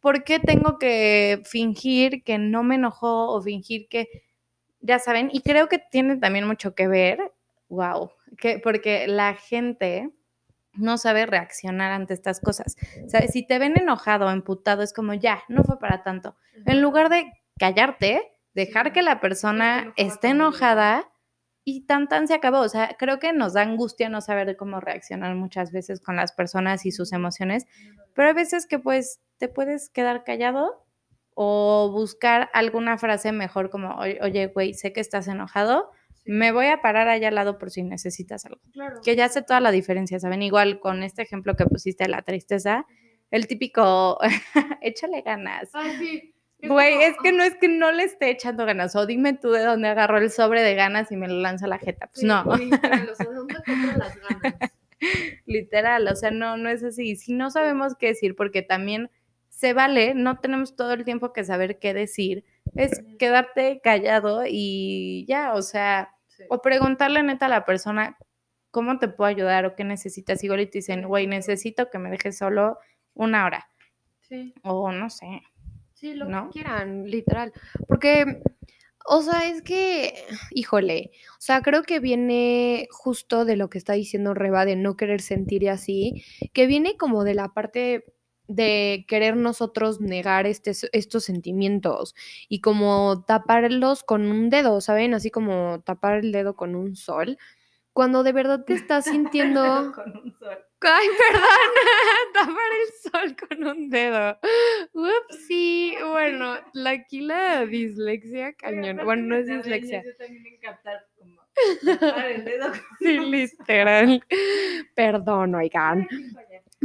¿por 0.00 0.22
qué 0.22 0.38
tengo 0.38 0.76
que 0.78 1.40
fingir 1.46 2.24
que 2.24 2.36
no 2.36 2.62
me 2.62 2.74
enojó 2.74 3.34
o 3.34 3.40
fingir 3.40 3.88
que, 3.88 4.10
ya 4.82 4.98
saben? 4.98 5.30
Y 5.32 5.40
creo 5.40 5.70
que 5.70 5.78
tiene 5.78 6.18
también 6.18 6.46
mucho 6.46 6.74
que 6.74 6.88
ver, 6.88 7.32
wow, 7.70 8.10
que 8.36 8.58
porque 8.58 9.06
la 9.06 9.32
gente 9.32 10.10
no 10.80 10.98
sabe 10.98 11.26
reaccionar 11.26 11.92
ante 11.92 12.14
estas 12.14 12.40
cosas. 12.40 12.76
¿Sabes? 13.08 13.32
Si 13.32 13.46
te 13.46 13.58
ven 13.58 13.78
enojado 13.78 14.26
o 14.26 14.30
emputado, 14.30 14.82
es 14.82 14.92
como 14.92 15.14
ya, 15.14 15.42
no 15.48 15.64
fue 15.64 15.78
para 15.78 16.02
tanto. 16.02 16.36
En 16.66 16.82
lugar 16.82 17.08
de 17.08 17.30
callarte, 17.58 18.32
dejar 18.54 18.92
que 18.92 19.02
la 19.02 19.20
persona 19.20 19.92
esté 19.96 20.28
enojada 20.28 21.10
y 21.64 21.86
tan 21.86 22.08
tan 22.08 22.26
se 22.26 22.34
acabó. 22.34 22.60
O 22.60 22.68
sea, 22.68 22.96
creo 22.98 23.18
que 23.18 23.32
nos 23.32 23.54
da 23.54 23.62
angustia 23.62 24.08
no 24.08 24.20
saber 24.20 24.56
cómo 24.56 24.80
reaccionar 24.80 25.34
muchas 25.34 25.72
veces 25.72 26.00
con 26.00 26.16
las 26.16 26.32
personas 26.32 26.86
y 26.86 26.92
sus 26.92 27.12
emociones, 27.12 27.66
pero 28.14 28.28
hay 28.28 28.34
veces 28.34 28.66
que 28.66 28.78
pues 28.78 29.20
te 29.38 29.48
puedes 29.48 29.88
quedar 29.90 30.24
callado 30.24 30.84
o 31.34 31.90
buscar 31.92 32.50
alguna 32.52 32.98
frase 32.98 33.32
mejor 33.32 33.70
como, 33.70 33.96
oye, 33.96 34.48
güey, 34.48 34.74
sé 34.74 34.92
que 34.92 35.00
estás 35.00 35.28
enojado, 35.28 35.90
me 36.30 36.52
voy 36.52 36.66
a 36.66 36.80
parar 36.80 37.08
allá 37.08 37.26
al 37.28 37.34
lado 37.34 37.58
por 37.58 37.70
si 37.70 37.82
necesitas 37.82 38.46
algo. 38.46 38.60
Que 39.02 39.16
ya 39.16 39.24
hace 39.24 39.42
toda 39.42 39.58
la 39.58 39.72
diferencia, 39.72 40.20
¿saben? 40.20 40.42
Igual 40.42 40.78
con 40.78 41.02
este 41.02 41.22
ejemplo 41.22 41.56
que 41.56 41.66
pusiste 41.66 42.04
de 42.04 42.10
la 42.10 42.22
tristeza, 42.22 42.86
el 43.32 43.48
típico, 43.48 44.16
échale 44.80 45.22
ganas. 45.22 45.70
Ay, 45.72 46.32
Güey, 46.62 47.02
es 47.02 47.16
que 47.22 47.32
no 47.32 47.42
es 47.42 47.56
que 47.56 47.68
no 47.68 47.90
le 47.90 48.04
esté 48.04 48.30
echando 48.30 48.66
ganas, 48.66 48.94
o 48.94 49.06
dime 49.06 49.32
tú 49.32 49.50
de 49.50 49.64
dónde 49.64 49.88
agarró 49.88 50.18
el 50.18 50.30
sobre 50.30 50.62
de 50.62 50.74
ganas 50.74 51.10
y 51.10 51.16
me 51.16 51.26
lo 51.26 51.40
lanza 51.40 51.66
la 51.66 51.78
jeta. 51.78 52.08
Pues 52.12 52.22
no. 52.22 52.44
Literal, 52.54 53.08
o 53.08 53.14
sea, 53.14 53.26
dónde 53.34 53.54
las 53.96 54.16
ganas? 54.20 54.72
literal, 55.46 56.06
o 56.06 56.14
sea, 56.14 56.30
no, 56.30 56.58
no 56.58 56.68
es 56.68 56.84
así. 56.84 57.16
Si 57.16 57.32
no 57.32 57.50
sabemos 57.50 57.94
qué 57.98 58.08
decir, 58.08 58.36
porque 58.36 58.62
también 58.62 59.10
se 59.48 59.72
vale, 59.72 60.14
no 60.14 60.38
tenemos 60.38 60.76
todo 60.76 60.92
el 60.92 61.04
tiempo 61.04 61.32
que 61.32 61.44
saber 61.44 61.78
qué 61.78 61.92
decir, 61.92 62.44
es 62.76 63.02
quedarte 63.18 63.80
callado 63.82 64.44
y 64.46 65.24
ya, 65.26 65.54
o 65.54 65.62
sea, 65.62 66.14
o 66.48 66.62
preguntarle 66.62 67.22
neta 67.22 67.46
a 67.46 67.50
la 67.50 67.64
persona 67.64 68.16
cómo 68.70 68.98
te 68.98 69.08
puedo 69.08 69.28
ayudar 69.28 69.66
o 69.66 69.74
qué 69.74 69.84
necesitas. 69.84 70.42
Igual 70.44 70.60
y 70.60 70.66
te 70.66 70.78
dicen, 70.78 71.06
güey, 71.06 71.26
necesito 71.26 71.90
que 71.90 71.98
me 71.98 72.10
dejes 72.10 72.38
solo 72.38 72.78
una 73.14 73.44
hora. 73.44 73.68
Sí. 74.20 74.54
O 74.62 74.92
no 74.92 75.10
sé. 75.10 75.42
Sí, 75.94 76.14
lo 76.14 76.26
¿No? 76.26 76.46
que 76.46 76.60
quieran, 76.60 77.04
literal. 77.04 77.52
Porque, 77.86 78.42
o 79.04 79.22
sea, 79.22 79.48
es 79.50 79.60
que, 79.62 80.14
híjole, 80.52 81.10
o 81.32 81.40
sea, 81.40 81.60
creo 81.60 81.82
que 81.82 82.00
viene 82.00 82.88
justo 82.90 83.44
de 83.44 83.56
lo 83.56 83.68
que 83.68 83.78
está 83.78 83.92
diciendo 83.94 84.32
Reba, 84.32 84.64
de 84.64 84.76
no 84.76 84.96
querer 84.96 85.20
sentir 85.20 85.62
y 85.62 85.68
así, 85.68 86.24
que 86.54 86.66
viene 86.66 86.96
como 86.96 87.24
de 87.24 87.34
la 87.34 87.48
parte 87.48 88.04
de 88.50 89.04
querer 89.06 89.36
nosotros 89.36 90.00
negar 90.00 90.46
este, 90.46 90.72
estos 90.92 91.24
sentimientos 91.24 92.16
y 92.48 92.60
como 92.60 93.24
taparlos 93.24 94.02
con 94.02 94.30
un 94.30 94.50
dedo, 94.50 94.80
¿saben? 94.80 95.14
Así 95.14 95.30
como 95.30 95.80
tapar 95.84 96.18
el 96.18 96.32
dedo 96.32 96.56
con 96.56 96.74
un 96.74 96.96
sol. 96.96 97.38
Cuando 97.92 98.22
de 98.24 98.32
verdad 98.32 98.64
te 98.64 98.74
estás 98.74 99.04
sintiendo... 99.04 99.60
Con 99.94 100.16
un 100.16 100.32
sol. 100.38 100.58
Ay, 100.82 101.08
perdón, 101.18 101.44
tapar 102.32 102.70
el 102.80 103.12
sol 103.12 103.36
con 103.36 103.66
un 103.66 103.90
dedo. 103.90 104.38
Ups, 104.94 105.46
sí, 105.46 105.94
bueno, 106.08 106.56
aquí 106.86 107.20
la 107.20 107.66
dislexia 107.66 108.54
cañón. 108.54 109.00
Bueno, 109.04 109.24
no 109.24 109.36
es 109.36 109.46
dislexia. 109.46 110.02
Yo 110.02 110.16
también 110.16 110.58
captar 110.62 111.06
como 111.18 111.42
tapar 112.00 112.30
el 112.30 112.44
dedo. 112.44 112.72
Sí, 112.98 113.18
literal. 113.18 114.24
Perdón, 114.94 115.54
oigan. 115.56 116.08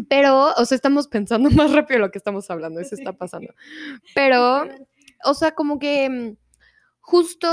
Pero, 0.10 0.54
o 0.58 0.66
sea, 0.66 0.76
estamos 0.76 1.08
pensando 1.08 1.50
más 1.52 1.72
rápido 1.72 2.00
lo 2.00 2.12
que 2.12 2.18
estamos 2.18 2.50
hablando, 2.50 2.80
eso 2.80 2.96
está 2.96 3.14
pasando. 3.14 3.54
Pero, 4.14 4.66
o 5.24 5.34
sea, 5.34 5.52
como 5.52 5.80
que 5.80 6.10
mm, 6.10 6.38
justo 7.02 7.48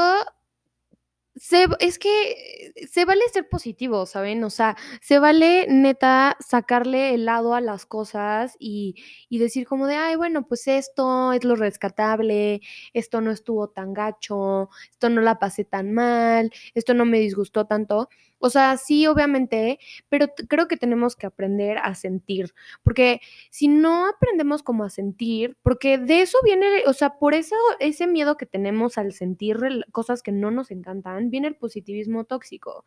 se, 1.34 1.66
es 1.80 1.98
que 1.98 2.72
se 2.90 3.04
vale 3.04 3.22
ser 3.32 3.48
positivo, 3.48 4.04
¿saben? 4.06 4.44
O 4.44 4.50
sea, 4.50 4.76
se 5.00 5.18
vale 5.18 5.66
neta 5.68 6.36
sacarle 6.40 7.14
el 7.14 7.24
lado 7.24 7.54
a 7.54 7.60
las 7.60 7.86
cosas 7.86 8.54
y, 8.58 8.96
y 9.28 9.38
decir 9.38 9.66
como 9.66 9.86
de, 9.86 9.96
ay, 9.96 10.16
bueno, 10.16 10.46
pues 10.46 10.68
esto 10.68 11.32
es 11.32 11.44
lo 11.44 11.56
rescatable, 11.56 12.60
esto 12.92 13.20
no 13.22 13.30
estuvo 13.30 13.68
tan 13.70 13.94
gacho, 13.94 14.68
esto 14.90 15.08
no 15.08 15.22
la 15.22 15.38
pasé 15.38 15.64
tan 15.64 15.92
mal, 15.94 16.50
esto 16.74 16.92
no 16.94 17.06
me 17.06 17.18
disgustó 17.18 17.66
tanto. 17.66 18.08
O 18.42 18.50
sea, 18.50 18.76
sí, 18.76 19.06
obviamente, 19.06 19.78
pero 20.08 20.28
t- 20.28 20.46
creo 20.48 20.68
que 20.68 20.76
tenemos 20.76 21.16
que 21.16 21.26
aprender 21.26 21.78
a 21.78 21.94
sentir, 21.94 22.52
porque 22.82 23.20
si 23.50 23.68
no 23.68 24.06
aprendemos 24.08 24.62
como 24.62 24.84
a 24.84 24.90
sentir, 24.90 25.56
porque 25.62 25.98
de 25.98 26.22
eso 26.22 26.38
viene, 26.44 26.82
o 26.86 26.92
sea, 26.92 27.18
por 27.18 27.34
eso 27.34 27.54
ese 27.80 28.06
miedo 28.06 28.36
que 28.36 28.46
tenemos 28.46 28.98
al 28.98 29.12
sentir 29.12 29.58
cosas 29.92 30.22
que 30.22 30.32
no 30.32 30.50
nos 30.50 30.70
encantan, 30.70 31.30
viene 31.30 31.48
el 31.48 31.56
positivismo 31.56 32.24
tóxico. 32.24 32.84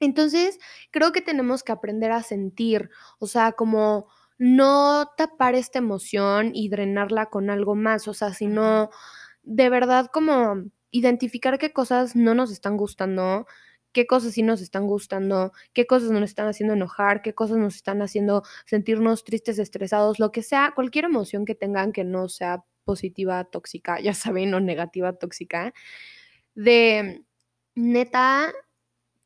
Entonces, 0.00 0.58
creo 0.90 1.12
que 1.12 1.20
tenemos 1.22 1.62
que 1.62 1.72
aprender 1.72 2.10
a 2.12 2.22
sentir, 2.22 2.90
o 3.18 3.26
sea, 3.26 3.52
como 3.52 4.08
no 4.38 5.10
tapar 5.16 5.54
esta 5.54 5.78
emoción 5.78 6.50
y 6.54 6.68
drenarla 6.68 7.26
con 7.26 7.48
algo 7.50 7.74
más, 7.76 8.08
o 8.08 8.14
sea, 8.14 8.34
sino 8.34 8.90
de 9.42 9.70
verdad 9.70 10.08
como 10.12 10.64
identificar 10.90 11.58
qué 11.58 11.72
cosas 11.72 12.16
no 12.16 12.34
nos 12.34 12.50
están 12.52 12.76
gustando, 12.76 13.46
qué 13.94 14.06
cosas 14.06 14.34
sí 14.34 14.42
nos 14.42 14.60
están 14.60 14.86
gustando, 14.86 15.52
qué 15.72 15.86
cosas 15.86 16.10
nos 16.10 16.24
están 16.24 16.48
haciendo 16.48 16.74
enojar, 16.74 17.22
qué 17.22 17.34
cosas 17.34 17.56
nos 17.56 17.76
están 17.76 18.02
haciendo 18.02 18.42
sentirnos 18.66 19.24
tristes, 19.24 19.58
estresados, 19.58 20.18
lo 20.18 20.32
que 20.32 20.42
sea, 20.42 20.72
cualquier 20.74 21.06
emoción 21.06 21.46
que 21.46 21.54
tengan 21.54 21.92
que 21.92 22.04
no 22.04 22.28
sea 22.28 22.64
positiva, 22.84 23.44
tóxica, 23.44 24.00
ya 24.02 24.12
saben, 24.12 24.52
o 24.52 24.60
negativa, 24.60 25.14
tóxica, 25.14 25.72
de 26.54 27.24
neta, 27.74 28.52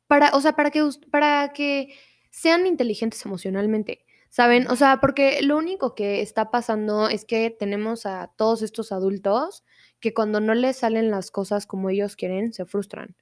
para, 0.07 0.31
o 0.35 0.41
sea, 0.41 0.53
para 0.55 0.71
que, 0.71 0.87
para 1.11 1.51
que 1.53 1.95
sean 2.31 2.65
inteligentes 2.67 3.25
emocionalmente, 3.25 4.05
¿saben? 4.29 4.67
O 4.69 4.75
sea, 4.75 4.99
porque 5.01 5.41
lo 5.41 5.57
único 5.57 5.95
que 5.95 6.21
está 6.21 6.51
pasando 6.51 7.09
es 7.09 7.25
que 7.25 7.49
tenemos 7.51 8.05
a 8.05 8.31
todos 8.37 8.61
estos 8.61 8.91
adultos 8.91 9.63
que 9.99 10.13
cuando 10.13 10.39
no 10.41 10.53
les 10.53 10.77
salen 10.77 11.11
las 11.11 11.31
cosas 11.31 11.65
como 11.65 11.89
ellos 11.89 12.15
quieren, 12.15 12.53
se 12.53 12.65
frustran 12.65 13.15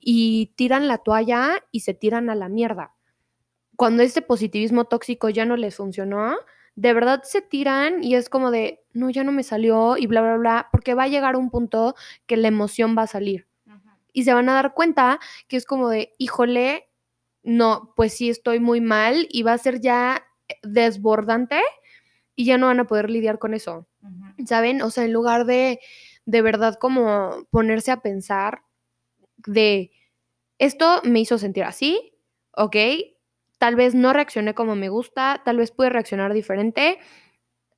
y 0.00 0.52
tiran 0.56 0.88
la 0.88 0.98
toalla 0.98 1.64
y 1.70 1.80
se 1.80 1.94
tiran 1.94 2.30
a 2.30 2.34
la 2.34 2.48
mierda. 2.48 2.94
Cuando 3.76 4.02
este 4.02 4.22
positivismo 4.22 4.86
tóxico 4.86 5.28
ya 5.28 5.44
no 5.44 5.56
les 5.56 5.76
funcionó, 5.76 6.36
de 6.74 6.92
verdad 6.92 7.22
se 7.24 7.42
tiran 7.42 8.02
y 8.02 8.14
es 8.14 8.28
como 8.28 8.50
de, 8.50 8.84
no, 8.92 9.10
ya 9.10 9.24
no 9.24 9.32
me 9.32 9.42
salió 9.42 9.96
y 9.96 10.06
bla, 10.06 10.20
bla, 10.20 10.36
bla, 10.36 10.68
porque 10.72 10.94
va 10.94 11.04
a 11.04 11.08
llegar 11.08 11.36
un 11.36 11.50
punto 11.50 11.94
que 12.26 12.36
la 12.36 12.48
emoción 12.48 12.96
va 12.96 13.02
a 13.02 13.06
salir 13.06 13.48
y 14.12 14.24
se 14.24 14.34
van 14.34 14.48
a 14.48 14.54
dar 14.54 14.74
cuenta 14.74 15.20
que 15.46 15.56
es 15.56 15.64
como 15.64 15.88
de, 15.88 16.12
híjole, 16.18 16.88
no, 17.44 17.92
pues 17.94 18.14
sí 18.14 18.30
estoy 18.30 18.58
muy 18.58 18.80
mal 18.80 19.28
y 19.30 19.42
va 19.44 19.52
a 19.52 19.58
ser 19.58 19.80
ya 19.80 20.26
desbordante 20.62 21.60
y 22.34 22.44
ya 22.44 22.58
no 22.58 22.66
van 22.66 22.80
a 22.80 22.86
poder 22.86 23.10
lidiar 23.10 23.38
con 23.38 23.54
eso. 23.54 23.86
¿Saben? 24.44 24.82
O 24.82 24.90
sea, 24.90 25.04
en 25.04 25.12
lugar 25.12 25.44
de 25.44 25.80
de 26.24 26.42
verdad 26.42 26.74
como 26.80 27.46
ponerse 27.50 27.90
a 27.90 28.02
pensar 28.02 28.62
de 29.46 29.90
esto 30.58 31.00
me 31.04 31.20
hizo 31.20 31.38
sentir 31.38 31.64
así, 31.64 32.14
ok, 32.52 32.76
tal 33.58 33.76
vez 33.76 33.94
no 33.94 34.12
reaccioné 34.12 34.54
como 34.54 34.76
me 34.76 34.88
gusta, 34.88 35.42
tal 35.44 35.58
vez 35.58 35.70
pude 35.70 35.90
reaccionar 35.90 36.32
diferente, 36.34 36.98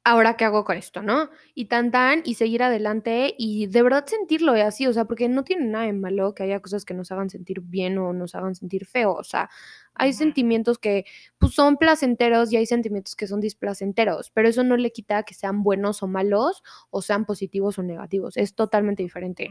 ahora 0.05 0.37
qué 0.37 0.44
hago 0.44 0.64
con 0.64 0.77
esto, 0.79 1.03
¿no? 1.03 1.29
Y 1.55 1.66
tan 1.66 1.90
tan 1.90 2.23
y 2.25 2.35
seguir 2.35 2.62
adelante 2.62 3.35
y 3.38 3.66
de 3.66 3.83
verdad 3.83 4.07
sentirlo 4.07 4.57
y 4.57 4.61
así, 4.61 4.87
o 4.87 4.92
sea, 4.92 5.05
porque 5.05 5.29
no 5.29 5.44
tiene 5.44 5.66
nada 5.66 5.85
de 5.87 5.92
malo 5.92 6.35
que 6.35 6.42
haya 6.44 6.61
cosas 6.61 6.85
que 6.85 6.94
nos 6.94 7.12
hagan 7.12 7.29
sentir 7.31 7.61
bien 7.61 7.99
o 7.99 8.12
nos 8.12 8.35
hagan 8.35 8.55
sentir 8.55 8.87
feo, 8.87 9.12
o 9.12 9.25
sea, 9.25 9.51
hay 9.94 10.12
sentimientos 10.14 10.79
que 10.79 11.05
pues 11.38 11.55
son 11.55 11.77
placenteros 11.77 12.53
y 12.53 12.57
hay 12.57 12.66
sentimientos 12.66 13.14
que 13.16 13.27
son 13.27 13.40
displacenteros, 13.40 14.31
pero 14.31 14.49
eso 14.49 14.64
no 14.64 14.77
le 14.77 14.90
quita 14.92 15.23
que 15.25 15.35
sean 15.35 15.62
buenos 15.62 16.03
o 16.03 16.09
malos 16.09 16.62
o 16.90 17.03
sean 17.03 17.27
positivos 17.27 17.79
o 17.79 17.83
negativos, 17.83 18.37
es 18.37 18.55
totalmente 18.55 19.03
diferente. 19.03 19.51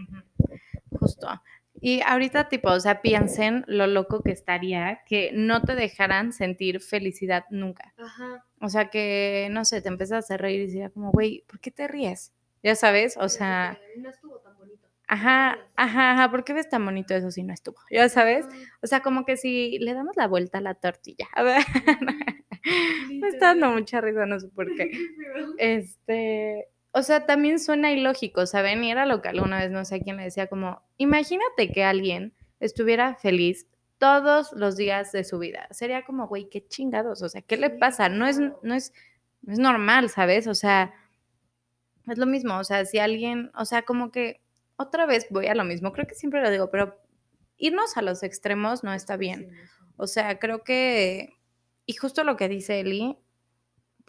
Justo. 1.00 1.28
Y 1.82 2.02
ahorita, 2.06 2.50
tipo, 2.50 2.70
o 2.70 2.80
sea, 2.80 3.02
piensen 3.02 3.64
lo 3.68 3.88
loco 3.88 4.22
que 4.22 4.32
estaría 4.32 5.02
que 5.06 5.32
no 5.34 5.62
te 5.64 5.76
dejaran 5.76 6.34
sentir 6.34 6.82
felicidad 6.82 7.46
nunca. 7.50 7.94
Ajá. 7.98 8.46
O 8.62 8.70
sea, 8.70 8.90
que, 8.90 9.48
no 9.52 9.64
sé, 9.66 9.82
te 9.82 9.88
empiezas 9.90 10.30
a 10.32 10.38
reír 10.38 10.62
y 10.62 10.70
sería 10.72 10.90
como, 10.90 11.12
güey, 11.12 11.44
¿por 11.48 11.60
qué 11.60 11.72
te 11.72 11.88
ríes? 11.88 12.34
Ya 12.64 12.76
sabes, 12.76 13.16
o 13.18 13.30
sea, 13.30 13.80
no 13.98 14.10
estuvo 14.10 14.40
tan 14.40 14.58
bonito. 14.58 14.88
ajá, 15.08 15.58
ajá, 15.78 16.12
ajá, 16.12 16.32
¿por 16.32 16.44
qué 16.44 16.52
ves 16.54 16.68
tan 16.70 16.84
bonito 16.84 17.16
eso 17.16 17.32
si 17.32 17.44
no 17.44 17.54
estuvo? 17.54 17.78
Ya 17.90 18.10
sabes, 18.10 18.46
o 18.82 18.88
sea, 18.88 19.00
como 19.02 19.24
que 19.26 19.38
si 19.38 19.80
le 19.80 19.94
damos 19.94 20.18
la 20.18 20.28
vuelta 20.28 20.58
a 20.58 20.62
la 20.62 20.74
tortilla, 20.76 21.28
a 21.34 21.44
ver, 21.44 21.64
me 23.22 23.28
está 23.30 23.48
dando 23.48 23.70
mucha 23.72 24.02
risa, 24.02 24.26
no 24.26 24.40
sé 24.40 24.48
por 24.50 24.74
qué. 24.76 24.92
Este, 25.58 26.68
o 26.92 27.04
sea, 27.04 27.26
también 27.26 27.60
suena 27.60 27.92
ilógico, 27.92 28.46
¿saben? 28.46 28.84
Y 28.84 28.92
era 28.92 29.06
lo 29.06 29.22
que 29.22 29.30
alguna 29.30 29.60
vez 29.60 29.72
no 29.72 29.86
sé 29.86 29.96
a 29.96 30.00
quién 30.00 30.18
le 30.18 30.24
decía 30.24 30.48
como, 30.48 30.82
imagínate 30.98 31.72
que 31.72 31.84
alguien 31.84 32.34
estuviera 32.60 33.16
feliz 33.16 33.68
todos 34.00 34.52
los 34.54 34.76
días 34.76 35.12
de 35.12 35.24
su 35.24 35.38
vida. 35.40 35.68
Sería 35.72 36.04
como, 36.04 36.28
güey, 36.28 36.50
qué 36.50 36.66
chingados, 36.68 37.22
o 37.22 37.30
sea, 37.30 37.42
¿qué 37.42 37.58
le 37.58 37.70
pasa? 37.70 38.10
No 38.10 38.26
es, 38.26 38.40
no 38.40 38.74
es, 38.74 38.94
no 39.42 39.54
es 39.54 39.60
normal, 39.60 40.10
¿sabes? 40.10 40.48
O 40.48 40.56
sea, 40.56 40.94
es 42.08 42.18
lo 42.18 42.26
mismo, 42.26 42.58
o 42.58 42.64
sea, 42.64 42.86
si 42.86 42.98
alguien, 42.98 43.52
o 43.56 43.66
sea, 43.66 43.84
como 43.84 44.12
que 44.12 44.42
otra 44.78 45.06
vez 45.06 45.28
voy 45.30 45.48
a 45.48 45.56
lo 45.56 45.66
mismo, 45.66 45.92
creo 45.92 46.08
que 46.08 46.16
siempre 46.16 46.42
lo 46.42 46.50
digo, 46.50 46.72
pero 46.72 46.98
irnos 47.58 47.98
a 47.98 48.02
los 48.02 48.24
extremos 48.24 48.84
no 48.84 48.94
está 48.94 49.18
bien. 49.18 49.52
O 49.98 50.08
sea, 50.08 50.40
creo 50.40 50.64
que, 50.64 51.38
y 51.86 51.94
justo 51.94 52.24
lo 52.24 52.38
que 52.38 52.48
dice 52.48 52.80
Eli, 52.80 53.18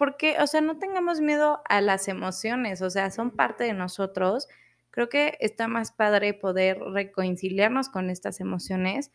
porque, 0.01 0.37
o 0.41 0.47
sea, 0.47 0.63
no 0.63 0.79
tengamos 0.79 1.21
miedo 1.21 1.61
a 1.69 1.83
las 1.83 2.09
emociones, 2.09 2.81
o 2.81 2.89
sea, 2.89 3.11
son 3.11 3.33
parte 3.33 3.65
de 3.65 3.75
nosotros. 3.75 4.49
Creo 4.91 5.11
que 5.11 5.37
está 5.41 5.69
más 5.69 5.93
padre 5.93 6.33
poder 6.33 6.79
reconciliarnos 6.79 7.91
con 7.91 8.09
estas 8.09 8.41
emociones, 8.41 9.13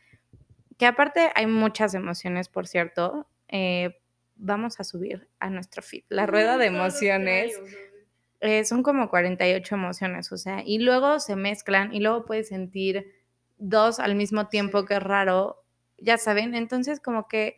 que 0.78 0.86
aparte 0.86 1.32
hay 1.34 1.48
muchas 1.48 1.95
emociones, 1.95 2.50
por 2.50 2.67
cierto. 2.67 3.28
Eh, 3.48 4.00
vamos 4.36 4.80
a 4.80 4.84
subir 4.84 5.28
a 5.39 5.50
nuestro 5.50 5.82
feed 5.82 6.04
la 6.10 6.28
rueda 6.28 6.60
de 6.60 6.67
emociones. 6.67 7.60
Eh, 8.41 8.63
son 8.63 8.84
como 8.84 9.10
48 9.10 9.74
emociones, 9.74 10.32
o 10.32 10.38
sea, 10.38 10.62
y 10.63 10.78
luego 10.78 11.19
se 11.19 11.36
mezclan 11.36 11.95
y 11.95 12.00
luego 12.00 12.26
puedes 12.26 12.50
sentir 12.50 13.12
dos 13.58 13.98
al 14.00 14.13
mismo 14.13 14.50
tiempo, 14.50 14.86
que 14.86 14.98
es 14.98 15.04
raro, 15.04 15.63
ya 15.98 16.19
saben, 16.19 16.54
entonces 16.54 17.00
como 17.00 17.28
que 17.28 17.58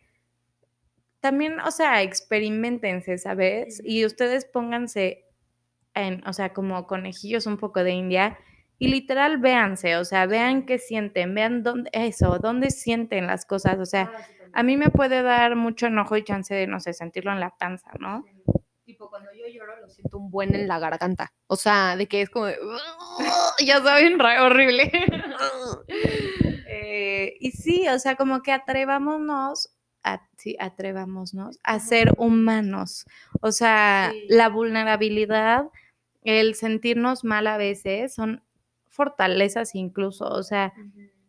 también, 1.20 1.60
o 1.60 1.70
sea, 1.70 2.02
experimentense, 2.02 3.18
¿sabes? 3.18 3.80
Y 3.84 4.04
ustedes 4.04 4.44
pónganse 4.44 5.24
en, 5.94 6.26
o 6.26 6.32
sea, 6.32 6.52
como 6.52 6.86
conejillos 6.86 7.46
un 7.46 7.56
poco 7.56 7.82
de 7.82 7.92
India 7.92 8.38
y 8.78 8.88
literal 8.88 9.38
véanse, 9.38 9.96
o 9.96 10.04
sea, 10.04 10.26
vean 10.26 10.64
qué 10.64 10.78
sienten, 10.78 11.34
vean 11.34 11.62
dónde, 11.62 11.90
eso, 11.92 12.38
dónde 12.38 12.70
sienten 12.70 13.26
las 13.26 13.44
cosas, 13.44 13.78
o 13.78 13.86
sea, 13.86 14.12
a 14.52 14.62
mí 14.62 14.76
me 14.76 14.90
puede 14.90 15.22
dar 15.22 15.56
mucho 15.56 15.86
enojo 15.86 16.16
y 16.16 16.24
chance 16.24 16.54
de, 16.54 16.66
no 16.66 16.80
sé, 16.80 16.92
sentirlo 16.92 17.32
en 17.32 17.40
la 17.40 17.50
panza, 17.58 17.90
¿no? 17.98 18.24
Tipo, 18.84 19.10
cuando 19.10 19.30
yo 19.34 19.46
lloro 19.52 19.76
lo 19.80 19.88
siento 19.90 20.16
un 20.16 20.30
buen 20.30 20.54
en 20.54 20.66
la 20.66 20.78
garganta. 20.78 21.32
O 21.46 21.56
sea, 21.56 21.94
de 21.96 22.06
que 22.06 22.22
es 22.22 22.30
como 22.30 22.46
de... 22.46 22.56
ya 23.66 23.82
saben, 23.82 24.20
horrible. 24.20 24.90
Eh, 26.70 27.36
y 27.40 27.50
sí, 27.50 27.88
o 27.88 27.98
sea, 27.98 28.14
como 28.14 28.40
que 28.42 28.52
atrevámonos, 28.52 29.74
atrevámonos 30.02 31.58
a 31.62 31.80
ser 31.80 32.12
humanos. 32.18 33.06
O 33.40 33.52
sea, 33.52 34.10
Sí. 34.12 34.26
la 34.28 34.48
vulnerabilidad 34.48 35.68
el 36.22 36.54
sentirnos 36.54 37.24
mal 37.24 37.46
a 37.46 37.56
veces 37.56 38.14
son 38.14 38.42
fortalezas 38.88 39.74
incluso, 39.74 40.26
o 40.28 40.42
sea, 40.42 40.72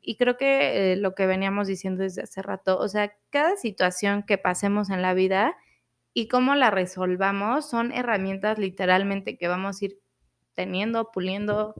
y 0.01 0.15
creo 0.17 0.37
que 0.37 0.93
eh, 0.93 0.95
lo 0.95 1.13
que 1.13 1.27
veníamos 1.27 1.67
diciendo 1.67 2.03
desde 2.03 2.23
hace 2.23 2.41
rato, 2.41 2.77
o 2.79 2.87
sea, 2.87 3.13
cada 3.29 3.55
situación 3.57 4.23
que 4.23 4.37
pasemos 4.37 4.89
en 4.89 5.01
la 5.01 5.13
vida 5.13 5.55
y 6.13 6.27
cómo 6.27 6.55
la 6.55 6.71
resolvamos 6.71 7.69
son 7.69 7.91
herramientas 7.91 8.57
literalmente 8.57 9.37
que 9.37 9.47
vamos 9.47 9.81
a 9.81 9.85
ir 9.85 9.99
teniendo, 10.55 11.11
puliendo, 11.11 11.75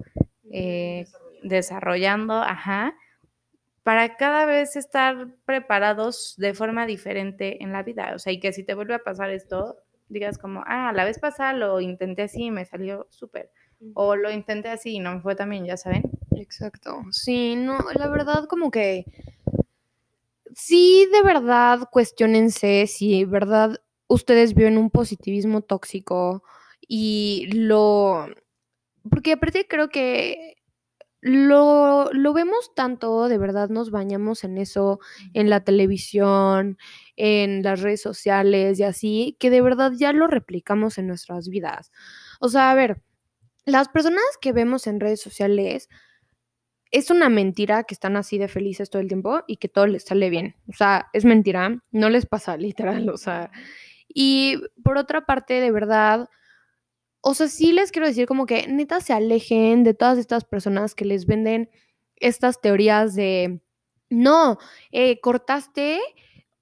eh, 0.52 1.06
desarrollando, 1.44 2.36
ajá, 2.36 2.94
para 3.90 4.18
cada 4.18 4.46
vez 4.46 4.76
estar 4.76 5.34
preparados 5.46 6.36
de 6.38 6.54
forma 6.54 6.86
diferente 6.86 7.64
en 7.64 7.72
la 7.72 7.82
vida. 7.82 8.12
O 8.14 8.20
sea, 8.20 8.32
y 8.32 8.40
que 8.40 8.54
si 8.54 8.64
te 8.64 8.76
vuelve 8.76 8.94
a 8.94 9.00
pasar 9.00 9.32
esto, 9.32 9.78
digas 10.10 10.38
como, 10.38 10.62
ah, 10.68 10.94
la 10.94 11.06
vez 11.06 11.18
pasada 11.18 11.54
lo 11.54 11.82
intenté 11.82 12.22
así 12.22 12.44
y 12.44 12.52
me 12.52 12.66
salió 12.66 13.08
súper. 13.10 13.50
O 13.96 14.16
lo 14.16 14.30
intenté 14.30 14.70
así 14.70 14.98
y 14.98 15.00
no 15.00 15.16
me 15.16 15.22
fue 15.22 15.36
tan 15.36 15.50
bien, 15.50 15.66
ya 15.66 15.76
saben. 15.76 16.04
Exacto. 16.36 17.02
Sí, 17.10 17.56
no, 17.56 17.80
la 17.96 18.08
verdad 18.10 18.46
como 18.46 18.70
que 18.70 19.06
sí, 20.54 21.08
de 21.12 21.24
verdad, 21.24 21.90
cuestionense 21.92 22.86
si 22.86 23.26
verdad 23.26 23.82
ustedes 24.06 24.54
viven 24.54 24.78
un 24.78 24.92
positivismo 24.92 25.64
tóxico 25.64 26.44
y 26.88 27.50
lo... 27.54 28.28
Porque 29.10 29.32
aparte 29.32 29.66
creo 29.68 29.90
que 29.90 30.59
lo, 31.22 32.10
lo 32.14 32.34
vemos 32.34 32.74
tanto, 32.76 33.28
de 33.28 33.38
verdad 33.38 33.70
nos 33.70 33.92
bañamos 33.92 34.44
en 34.44 34.58
eso, 34.58 35.00
en 35.34 35.50
la 35.50 35.64
televisión, 35.64 36.78
en 37.18 37.64
las 37.64 37.82
redes 37.82 38.02
sociales 38.02 38.80
y 38.80 38.84
así, 38.84 39.38
que 39.40 39.50
de 39.50 39.62
verdad 39.62 39.92
ya 39.96 40.14
lo 40.14 40.28
replicamos 40.28 40.98
en 40.98 41.08
nuestras 41.08 41.50
vidas. 41.50 41.92
O 42.40 42.50
sea, 42.50 42.72
a 42.72 42.76
ver, 42.76 43.02
las 43.66 43.90
personas 43.90 44.24
que 44.42 44.54
vemos 44.54 44.88
en 44.88 45.00
redes 45.00 45.22
sociales 45.22 45.90
es 46.92 47.12
una 47.12 47.30
mentira 47.30 47.84
que 47.84 47.94
están 47.94 48.18
así 48.18 48.38
de 48.38 48.48
felices 48.48 48.90
todo 48.90 49.02
el 49.02 49.08
tiempo 49.08 49.44
y 49.48 49.58
que 49.58 49.70
todo 49.70 49.88
les 49.88 50.04
sale 50.06 50.30
bien. 50.30 50.56
O 50.68 50.74
sea, 50.74 51.10
es 51.14 51.26
mentira, 51.26 51.84
no 51.92 52.10
les 52.10 52.26
pasa 52.26 52.58
literal, 52.58 53.10
o 53.10 53.18
sea. 53.18 53.52
Y 54.08 54.58
por 54.84 54.98
otra 54.98 55.26
parte, 55.26 55.56
de 55.56 55.72
verdad, 55.72 56.30
o 57.22 57.34
sea, 57.34 57.48
sí 57.48 57.72
les 57.74 57.92
quiero 57.92 58.08
decir 58.08 58.28
como 58.28 58.46
que 58.46 58.68
neta 58.68 59.02
se 59.02 59.14
alejen 59.14 59.84
de 59.84 59.94
todas 59.94 60.18
estas 60.18 60.46
personas 60.46 60.96
que 60.96 61.06
les 61.06 61.26
venden 61.26 61.70
estas 62.16 62.62
teorías 62.62 63.16
de, 63.16 63.62
no, 64.10 64.58
eh, 64.92 65.20
cortaste, 65.22 66.00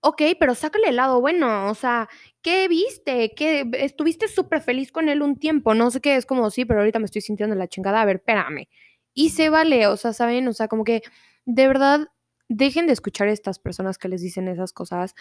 ok, 0.02 0.22
pero 0.40 0.56
sácale 0.56 0.90
el 0.90 0.98
lado 0.98 1.22
bueno, 1.22 1.70
o 1.70 1.76
sea, 1.76 2.10
¿qué 2.42 2.68
viste? 2.68 3.34
¿Qué, 3.36 3.70
estuviste 3.74 4.28
súper 4.28 4.62
feliz 4.62 4.92
con 4.92 5.10
él 5.10 5.22
un 5.22 5.38
tiempo, 5.38 5.74
no 5.74 5.92
sé 5.92 6.02
qué, 6.02 6.16
es 6.16 6.26
como, 6.26 6.50
sí, 6.52 6.66
pero 6.66 6.80
ahorita 6.82 7.00
me 7.00 7.06
estoy 7.06 7.22
sintiendo 7.22 7.56
la 7.56 7.68
chingada, 7.68 8.02
a 8.02 8.06
ver, 8.06 8.18
espérame. 8.18 8.68
Y 9.14 9.32
se 9.32 9.50
vale, 9.50 9.88
o 9.88 9.98
sea, 9.98 10.14
¿saben? 10.14 10.48
O 10.48 10.54
sea, 10.54 10.68
como 10.68 10.84
que 10.84 11.02
de 11.46 11.68
verdad 11.68 12.08
dejen 12.50 12.88
de 12.88 12.94
escuchar 12.94 13.28
a 13.28 13.32
estas 13.32 13.60
personas 13.60 13.98
que 13.98 14.10
les 14.10 14.22
dicen 14.22 14.48
esas 14.48 14.74
cosas, 14.74 15.16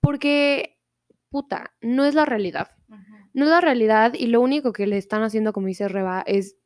porque, 0.00 0.78
puta, 1.30 1.74
no 1.80 2.04
es 2.04 2.14
la 2.14 2.24
realidad. 2.24 2.68
No 3.32 3.44
es 3.44 3.50
la 3.50 3.60
realidad 3.60 4.14
y 4.14 4.26
lo 4.26 4.40
único 4.40 4.72
que 4.72 4.86
le 4.86 4.96
están 4.96 5.22
haciendo, 5.22 5.52
como 5.52 5.68
dice 5.68 5.88
Reba, 5.88 6.22
es 6.26 6.56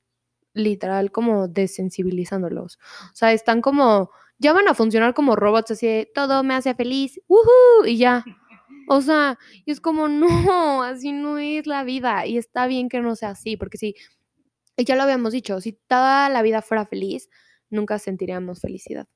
literal 0.54 1.12
como 1.12 1.48
desensibilizándolos. 1.48 2.78
O 3.12 3.14
sea, 3.14 3.32
están 3.32 3.60
como, 3.60 4.10
ya 4.38 4.52
van 4.52 4.68
a 4.68 4.74
funcionar 4.74 5.12
como 5.14 5.36
robots, 5.36 5.72
así 5.72 5.86
de, 5.86 6.10
todo 6.14 6.42
me 6.42 6.54
hace 6.54 6.74
feliz, 6.74 7.20
¡Woohoo! 7.28 7.86
y 7.86 7.98
ya. 7.98 8.24
O 8.88 9.00
sea, 9.00 9.38
y 9.64 9.72
es 9.72 9.80
como, 9.80 10.08
no, 10.08 10.82
así 10.82 11.12
no 11.12 11.38
es 11.38 11.66
la 11.66 11.84
vida. 11.84 12.26
Y 12.26 12.38
está 12.38 12.66
bien 12.66 12.88
que 12.88 13.00
no 13.00 13.16
sea 13.16 13.30
así, 13.30 13.56
porque 13.56 13.78
si 13.78 13.94
ya 14.76 14.96
lo 14.96 15.02
habíamos 15.02 15.32
dicho, 15.32 15.60
si 15.60 15.72
toda 15.72 16.28
la 16.30 16.42
vida 16.42 16.62
fuera 16.62 16.86
feliz, 16.86 17.28
nunca 17.70 17.98
sentiríamos 17.98 18.60
felicidad. 18.60 19.06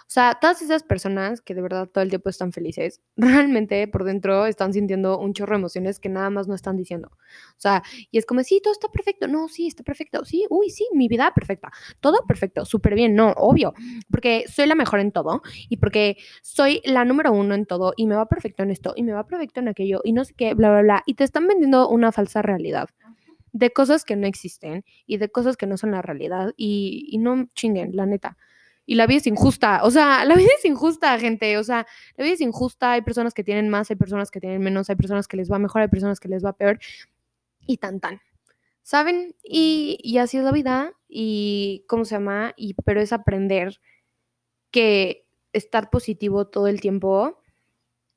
O 0.00 0.10
sea, 0.10 0.38
todas 0.40 0.62
esas 0.62 0.82
personas 0.82 1.40
que 1.40 1.54
de 1.54 1.62
verdad 1.62 1.88
todo 1.88 2.02
el 2.02 2.10
tiempo 2.10 2.30
están 2.30 2.52
felices, 2.52 3.00
realmente 3.16 3.86
por 3.88 4.04
dentro 4.04 4.46
están 4.46 4.72
sintiendo 4.72 5.18
un 5.18 5.32
chorro 5.32 5.52
de 5.54 5.60
emociones 5.60 6.00
que 6.00 6.08
nada 6.08 6.30
más 6.30 6.48
no 6.48 6.54
están 6.54 6.76
diciendo. 6.76 7.10
O 7.12 7.60
sea, 7.60 7.82
y 8.10 8.18
es 8.18 8.26
como, 8.26 8.42
sí, 8.42 8.60
todo 8.62 8.72
está 8.72 8.88
perfecto. 8.88 9.28
No, 9.28 9.48
sí, 9.48 9.66
está 9.66 9.82
perfecto. 9.82 10.24
Sí, 10.24 10.46
uy, 10.50 10.70
sí, 10.70 10.86
mi 10.94 11.08
vida 11.08 11.32
perfecta. 11.34 11.70
Todo 12.00 12.26
perfecto, 12.26 12.64
súper 12.64 12.94
bien. 12.94 13.14
No, 13.14 13.32
obvio. 13.36 13.74
Porque 14.10 14.44
soy 14.48 14.66
la 14.66 14.74
mejor 14.74 15.00
en 15.00 15.12
todo 15.12 15.42
y 15.68 15.76
porque 15.76 16.16
soy 16.42 16.80
la 16.84 17.04
número 17.04 17.32
uno 17.32 17.54
en 17.54 17.66
todo 17.66 17.92
y 17.96 18.06
me 18.06 18.14
va 18.16 18.26
perfecto 18.26 18.62
en 18.62 18.70
esto 18.70 18.92
y 18.96 19.02
me 19.02 19.12
va 19.12 19.26
perfecto 19.26 19.60
en 19.60 19.68
aquello 19.68 20.00
y 20.04 20.12
no 20.12 20.24
sé 20.24 20.34
qué, 20.34 20.54
bla, 20.54 20.70
bla, 20.70 20.82
bla. 20.82 21.02
Y 21.06 21.14
te 21.14 21.24
están 21.24 21.46
vendiendo 21.46 21.88
una 21.88 22.12
falsa 22.12 22.42
realidad 22.42 22.88
de 23.52 23.70
cosas 23.70 24.04
que 24.04 24.16
no 24.16 24.26
existen 24.26 24.84
y 25.06 25.16
de 25.18 25.28
cosas 25.30 25.56
que 25.56 25.66
no 25.66 25.76
son 25.76 25.92
la 25.92 26.02
realidad 26.02 26.54
y, 26.56 27.16
no 27.18 27.48
chinguen, 27.54 27.96
la 27.96 28.06
neta. 28.06 28.36
Y 28.90 28.96
la 28.96 29.06
vida 29.06 29.18
es 29.18 29.28
injusta, 29.28 29.84
o 29.84 29.92
sea, 29.92 30.24
la 30.24 30.34
vida 30.34 30.48
es 30.58 30.64
injusta, 30.64 31.16
gente, 31.16 31.56
o 31.58 31.62
sea, 31.62 31.86
la 32.16 32.24
vida 32.24 32.34
es 32.34 32.40
injusta, 32.40 32.90
hay 32.90 33.02
personas 33.02 33.34
que 33.34 33.44
tienen 33.44 33.68
más, 33.68 33.88
hay 33.88 33.94
personas 33.94 34.32
que 34.32 34.40
tienen 34.40 34.60
menos, 34.60 34.90
hay 34.90 34.96
personas 34.96 35.28
que 35.28 35.36
les 35.36 35.48
va 35.48 35.60
mejor, 35.60 35.82
hay 35.82 35.86
personas 35.86 36.18
que 36.18 36.28
les 36.28 36.44
va 36.44 36.54
peor 36.54 36.80
y 37.68 37.76
tan 37.76 38.00
tan. 38.00 38.20
¿Saben? 38.82 39.36
Y, 39.44 40.18
así 40.18 40.38
es 40.38 40.42
la 40.42 40.50
vida 40.50 40.92
y, 41.08 41.84
¿cómo 41.86 42.04
se 42.04 42.16
llama? 42.16 42.52
Y, 42.56 42.74
pero 42.84 43.00
es 43.00 43.12
aprender 43.12 43.80
que 44.72 45.24
estar 45.52 45.88
positivo 45.90 46.48
todo 46.48 46.66
el 46.66 46.80
tiempo 46.80 47.38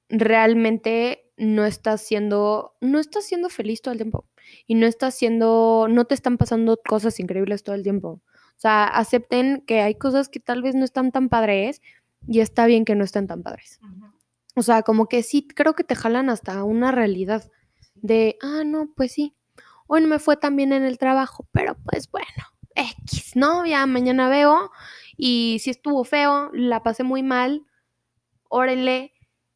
realmente 0.10 1.32
no 1.38 1.68
estás 1.68 2.02
siendo, 2.02 2.78
no 2.82 2.98
estás 2.98 3.26
siendo 3.26 3.50
feliz 3.50 3.84
todo 3.84 3.92
el 3.92 4.00
tiempo 4.00 4.26
y 4.66 4.74
no 4.74 4.88
estás 4.88 5.14
siendo, 5.14 5.86
no 5.88 6.06
te 6.06 6.16
están 6.16 6.40
pasando 6.40 6.80
cosas 6.84 7.20
increíbles 7.20 7.62
todo 7.62 7.76
el 7.76 7.84
tiempo. 7.84 8.24
O 8.64 8.66
sea, 8.66 8.86
acepten 8.86 9.62
que 9.68 9.82
hay 9.82 9.96
cosas 9.96 10.30
que 10.30 10.40
tal 10.40 10.62
vez 10.62 10.74
no 10.74 10.86
están 10.86 11.12
tan 11.12 11.28
padres 11.28 11.82
y 12.26 12.40
está 12.40 12.66
bien 12.66 12.86
que 12.86 12.96
no 12.96 13.04
estén 13.04 13.28
tan 13.28 13.44
padres. 13.44 13.82
O 14.56 14.62
sea, 14.62 14.84
como 14.84 15.08
que 15.08 15.22
sí, 15.22 15.46
creo 15.46 15.74
que 15.74 15.84
te 15.84 15.96
jalan 15.96 16.30
hasta 16.30 16.64
una 16.64 16.94
realidad 16.94 17.44
de, 17.96 18.38
ah, 18.42 18.64
no, 18.66 18.88
pues 18.96 19.12
sí, 19.12 19.36
hoy 19.86 20.00
no 20.00 20.08
me 20.08 20.18
fue 20.18 20.38
tan 20.38 20.56
bien 20.56 20.72
en 20.72 20.84
el 20.84 20.98
trabajo, 20.98 21.46
pero 21.52 21.76
pues 21.84 22.10
bueno, 22.10 22.28
X, 22.74 23.36
¿no? 23.36 23.66
Ya 23.66 23.86
mañana 23.86 24.30
veo 24.30 24.72
y 25.18 25.58
si 25.60 25.70
estuvo 25.70 26.06
feo, 26.06 26.50
la 26.54 26.84
pasé 26.84 27.04
muy 27.04 27.22
mal, 27.22 27.66
órenle, 28.48 29.12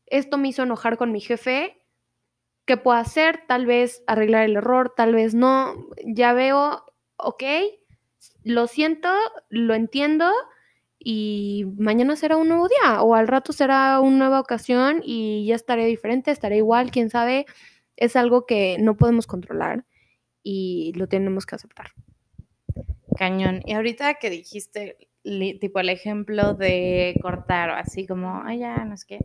esto 0.06 0.38
me 0.38 0.50
hizo 0.50 0.64
enojar 0.64 0.98
con 0.98 1.14
mi 1.14 1.22
jefe, 1.22 1.82
¿qué 2.66 2.76
puedo 2.76 2.98
hacer? 2.98 3.46
Tal 3.48 3.68
vez 3.68 4.04
arreglar 4.06 4.44
el 4.44 4.58
error, 4.58 4.94
tal 4.98 5.16
vez 5.16 5.34
no. 5.34 5.76
Ya 6.04 6.34
veo, 6.34 6.84
ok, 7.16 7.44
lo 8.44 8.68
siento, 8.68 9.10
lo 9.50 9.74
entiendo 9.74 10.32
y 11.00 11.66
mañana 11.78 12.16
será 12.16 12.38
un 12.38 12.48
nuevo 12.48 12.68
día 12.68 13.02
o 13.02 13.16
al 13.16 13.28
rato 13.28 13.54
será 13.54 14.00
una 14.00 14.18
nueva 14.18 14.40
ocasión 14.40 15.02
y 15.04 15.46
ya 15.48 15.56
estaré 15.56 15.86
diferente, 15.86 16.32
estaré 16.32 16.58
igual, 16.58 16.92
quién 16.92 17.10
sabe. 17.10 17.46
Es 17.96 18.16
algo 18.16 18.46
que 18.46 18.78
no 18.80 18.96
podemos 18.96 19.28
controlar 19.28 19.86
y 20.44 20.94
lo 20.96 21.08
tenemos 21.08 21.46
que 21.46 21.56
aceptar. 21.56 21.92
Cañón. 23.18 23.62
Y 23.66 23.74
ahorita 23.74 24.16
que 24.16 24.30
dijiste, 24.30 24.98
tipo 25.24 25.80
el 25.80 25.90
ejemplo 25.90 26.54
de 26.54 27.16
cortar 27.22 27.72
o 27.72 27.74
así 27.74 28.06
como, 28.06 28.42
ay, 28.44 28.60
ya, 28.60 28.86
no 28.86 28.94
es 28.94 29.06
que 29.06 29.20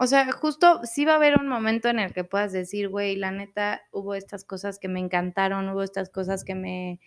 o 0.00 0.06
sea, 0.06 0.30
justo 0.30 0.80
sí 0.84 1.04
va 1.04 1.14
a 1.14 1.16
haber 1.16 1.38
un 1.40 1.48
momento 1.48 1.88
en 1.88 1.98
el 1.98 2.12
que 2.12 2.22
puedas 2.22 2.52
decir, 2.52 2.88
güey, 2.88 3.16
la 3.16 3.32
neta, 3.32 3.82
hubo 3.90 4.14
estas 4.14 4.44
cosas 4.44 4.78
que 4.78 4.86
me 4.86 5.00
encantaron, 5.00 5.68
hubo 5.70 5.82
estas 5.82 6.08
cosas 6.08 6.44
que 6.44 6.54
me 6.54 7.00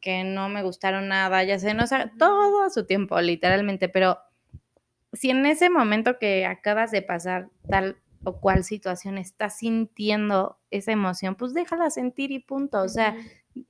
que 0.00 0.24
no 0.24 0.48
me 0.48 0.62
gustaron 0.62 1.08
nada, 1.08 1.42
ya 1.44 1.58
sé, 1.58 1.74
no, 1.74 1.84
o 1.84 1.86
sea, 1.86 2.12
todo 2.18 2.62
a 2.62 2.70
su 2.70 2.86
tiempo, 2.86 3.20
literalmente, 3.20 3.88
pero 3.88 4.18
si 5.12 5.30
en 5.30 5.46
ese 5.46 5.70
momento 5.70 6.18
que 6.18 6.46
acabas 6.46 6.90
de 6.90 7.02
pasar 7.02 7.48
tal 7.68 7.96
o 8.22 8.40
cual 8.40 8.64
situación 8.64 9.18
estás 9.18 9.58
sintiendo 9.58 10.58
esa 10.70 10.92
emoción, 10.92 11.34
pues 11.34 11.54
déjala 11.54 11.90
sentir 11.90 12.30
y 12.30 12.38
punto, 12.38 12.80
o 12.82 12.88
sea, 12.88 13.16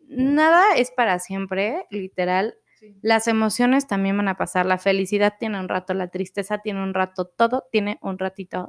nada 0.08 0.74
es 0.76 0.90
para 0.90 1.18
siempre, 1.18 1.86
literal, 1.90 2.56
las 3.02 3.28
emociones 3.28 3.86
también 3.86 4.16
van 4.16 4.28
a 4.28 4.36
pasar, 4.36 4.66
la 4.66 4.78
felicidad 4.78 5.34
tiene 5.38 5.60
un 5.60 5.68
rato, 5.68 5.94
la 5.94 6.08
tristeza 6.08 6.58
tiene 6.58 6.82
un 6.82 6.94
rato, 6.94 7.26
todo 7.26 7.64
tiene 7.70 7.98
un 8.02 8.18
ratito. 8.18 8.68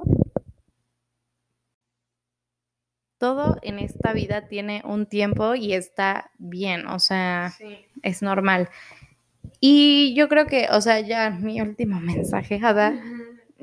Todo 3.22 3.56
en 3.62 3.78
esta 3.78 4.12
vida 4.12 4.48
tiene 4.48 4.82
un 4.84 5.06
tiempo 5.06 5.54
y 5.54 5.74
está 5.74 6.32
bien, 6.38 6.88
o 6.88 6.98
sea, 6.98 7.52
es 8.02 8.20
normal. 8.20 8.68
Y 9.60 10.12
yo 10.16 10.28
creo 10.28 10.46
que, 10.46 10.66
o 10.72 10.80
sea, 10.80 10.98
ya 10.98 11.30
mi 11.30 11.60
último 11.60 12.00
mensaje, 12.00 12.58
Ada, 12.60 13.00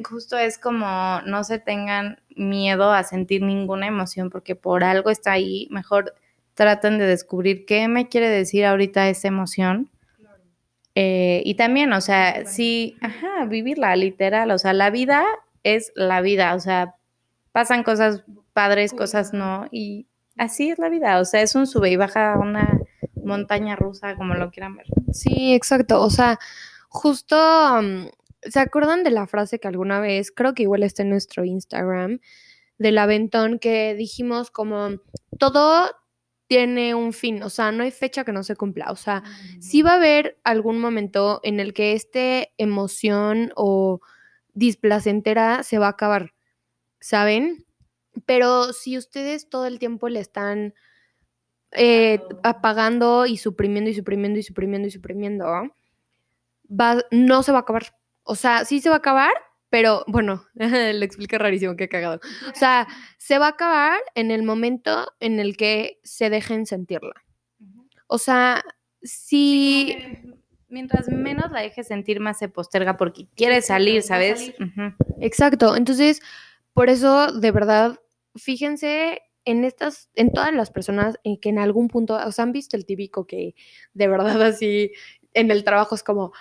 justo 0.01 0.37
es 0.37 0.57
como 0.57 1.19
no 1.25 1.43
se 1.43 1.59
tengan 1.59 2.21
miedo 2.37 2.93
a 2.93 3.03
sentir 3.03 3.41
ninguna 3.41 3.87
emoción 3.87 4.29
porque 4.29 4.55
por 4.55 4.85
algo 4.85 5.09
está 5.09 5.33
ahí, 5.33 5.67
mejor 5.71 6.15
traten 6.53 6.97
de 6.97 7.07
descubrir 7.07 7.65
qué 7.65 7.89
me 7.89 8.07
quiere 8.07 8.29
decir 8.29 8.63
ahorita 8.63 9.09
esa 9.09 9.27
emoción. 9.27 9.89
Eh, 10.95 11.41
y 11.43 11.55
también, 11.55 11.91
o 11.91 11.99
sea, 11.99 12.45
sí, 12.45 12.95
ajá, 13.01 13.43
vivirla 13.43 13.93
literal, 13.97 14.51
o 14.51 14.57
sea, 14.57 14.71
la 14.71 14.89
vida 14.89 15.25
es 15.63 15.91
la 15.95 16.21
vida, 16.21 16.55
o 16.55 16.61
sea, 16.61 16.95
pasan 17.51 17.83
cosas 17.83 18.23
padres, 18.53 18.93
cosas 18.93 19.33
no, 19.33 19.67
y 19.71 20.07
así 20.37 20.69
es 20.69 20.79
la 20.79 20.89
vida, 20.89 21.19
o 21.19 21.25
sea, 21.25 21.41
es 21.41 21.55
un 21.55 21.67
sube 21.67 21.91
y 21.91 21.95
baja, 21.95 22.37
una 22.39 22.79
montaña 23.23 23.75
rusa, 23.75 24.15
como 24.15 24.33
lo 24.35 24.51
quieran 24.51 24.75
ver. 24.75 24.87
Sí, 25.13 25.53
exacto. 25.53 26.01
O 26.01 26.09
sea, 26.09 26.39
justo, 26.89 27.35
mm, 27.81 28.07
¿se 28.43 28.59
acuerdan 28.59 29.03
de 29.03 29.11
la 29.11 29.27
frase 29.27 29.59
que 29.59 29.67
alguna 29.67 29.99
vez, 29.99 30.31
creo 30.31 30.53
que 30.53 30.63
igual 30.63 30.83
está 30.83 31.03
en 31.03 31.09
nuestro 31.09 31.45
Instagram, 31.45 32.19
del 32.77 32.97
aventón 32.97 33.59
que 33.59 33.93
dijimos 33.93 34.51
como 34.51 34.89
todo 35.37 35.91
tiene 36.47 36.95
un 36.95 37.13
fin, 37.13 37.43
o 37.43 37.49
sea, 37.51 37.71
no 37.71 37.83
hay 37.83 37.91
fecha 37.91 38.23
que 38.23 38.31
no 38.31 38.41
se 38.41 38.55
cumpla, 38.55 38.91
o 38.91 38.95
sea, 38.95 39.21
sí 39.59 39.83
va 39.83 39.91
a 39.91 39.95
haber 39.97 40.39
algún 40.43 40.79
momento 40.79 41.41
en 41.43 41.59
el 41.59 41.73
que 41.73 41.93
este 41.93 42.53
emoción 42.57 43.51
o 43.55 44.01
displacentera 44.55 45.61
se 45.61 45.77
va 45.77 45.87
a 45.87 45.91
acabar, 45.91 46.33
¿saben? 46.99 47.65
Pero 48.25 48.73
si 48.73 48.97
ustedes 48.97 49.49
todo 49.49 49.65
el 49.65 49.79
tiempo 49.79 50.09
le 50.09 50.19
están 50.19 50.73
eh, 51.71 52.21
apagando 52.43 53.25
y 53.25 53.37
suprimiendo 53.37 53.89
y 53.89 53.93
suprimiendo 53.93 54.39
y 54.39 54.43
suprimiendo 54.43 54.87
y 54.87 54.91
suprimiendo, 54.91 55.45
va, 56.69 57.03
no 57.11 57.43
se 57.43 57.51
va 57.51 57.59
a 57.59 57.61
acabar. 57.61 57.95
O 58.23 58.35
sea, 58.35 58.65
sí 58.65 58.81
se 58.81 58.89
va 58.89 58.95
a 58.95 58.99
acabar, 58.99 59.31
pero 59.69 60.03
bueno, 60.07 60.45
le 60.55 61.05
expliqué 61.05 61.37
rarísimo, 61.37 61.75
qué 61.75 61.87
cagado. 61.87 62.19
O 62.51 62.55
sea, 62.55 62.87
se 63.17 63.37
va 63.37 63.47
a 63.47 63.49
acabar 63.49 63.99
en 64.15 64.31
el 64.31 64.43
momento 64.43 65.13
en 65.19 65.39
el 65.39 65.57
que 65.57 65.99
se 66.03 66.29
dejen 66.29 66.65
sentirla. 66.65 67.13
O 68.07 68.17
sea, 68.17 68.63
si... 69.03 69.95
mientras 70.67 71.07
menos 71.09 71.51
la 71.51 71.61
dejes 71.61 71.87
sentir, 71.87 72.19
más 72.19 72.39
se 72.39 72.49
posterga 72.49 72.97
porque 72.97 73.27
quiere 73.35 73.61
salir, 73.61 74.01
¿sabes? 74.01 74.53
Exacto. 75.19 75.75
Entonces, 75.75 76.21
por 76.73 76.89
eso, 76.89 77.31
de 77.31 77.51
verdad, 77.51 77.99
fíjense 78.39 79.21
en 79.45 79.63
estas, 79.63 80.09
en 80.15 80.31
todas 80.31 80.53
las 80.53 80.71
personas 80.71 81.19
en 81.23 81.39
que 81.39 81.49
en 81.49 81.59
algún 81.59 81.87
punto, 81.87 82.15
os 82.15 82.39
han 82.39 82.51
visto 82.51 82.77
el 82.77 82.85
típico 82.85 83.25
que 83.25 83.55
de 83.93 84.07
verdad 84.07 84.41
así 84.43 84.91
en 85.33 85.51
el 85.51 85.63
trabajo 85.63 85.95
es 85.95 86.03
como, 86.03 86.33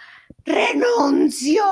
renuncio, 0.45 1.63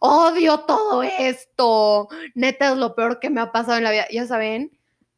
odio 0.00 0.60
todo 0.60 1.02
esto, 1.02 2.08
neta 2.34 2.72
es 2.72 2.78
lo 2.78 2.94
peor 2.94 3.20
que 3.20 3.30
me 3.30 3.40
ha 3.40 3.52
pasado 3.52 3.78
en 3.78 3.84
la 3.84 3.92
vida, 3.92 4.06
ya 4.10 4.26
saben, 4.26 4.76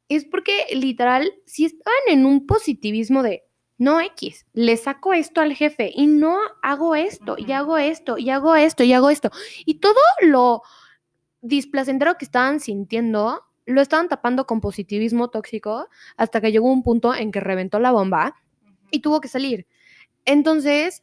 es 0.09 0.25
porque 0.25 0.67
literal, 0.73 1.33
si 1.47 1.65
estaban 1.65 1.95
en 2.09 2.27
un 2.27 2.47
positivismo 2.47 3.23
de, 3.23 3.45
no 3.79 4.01
X, 4.01 4.47
le 4.53 4.77
saco 4.77 5.13
esto 5.15 5.41
al 5.41 5.55
jefe 5.55 5.91
y 5.95 6.07
no 6.07 6.39
hago 6.63 6.95
esto, 6.95 7.37
y 7.39 7.53
hago 7.53 7.79
esto, 7.79 8.19
y 8.19 8.31
hago 8.31 8.55
esto, 8.55 8.85
y 8.85 8.93
hago 8.93 9.11
esto, 9.11 9.31
y 9.65 9.81
todo 9.81 10.01
lo 10.21 10.63
displacentero 11.41 12.17
que 12.17 12.25
estaban 12.25 12.61
sintiendo, 12.61 13.43
lo 13.67 13.81
estaban 13.81 14.09
tapando 14.09 14.47
con 14.47 14.61
positivismo 14.61 15.31
tóxico 15.31 15.89
hasta 16.17 16.41
que 16.41 16.53
llegó 16.53 16.71
un 16.71 16.83
punto 16.83 17.15
en 17.15 17.33
que 17.33 17.41
reventó 17.41 17.79
la 17.79 17.93
bomba 17.93 18.37
y 18.91 19.01
tuvo 19.01 19.21
que 19.21 19.29
salir. 19.29 19.67
Entonces, 20.25 21.03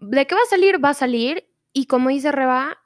de 0.00 0.26
qué 0.26 0.34
va 0.34 0.40
a 0.42 0.50
salir, 0.50 0.84
va 0.84 0.90
a 0.90 0.94
salir. 0.94 1.48
Y 1.72 1.86
como 1.86 2.10
dice 2.10 2.32
Reba, 2.32 2.78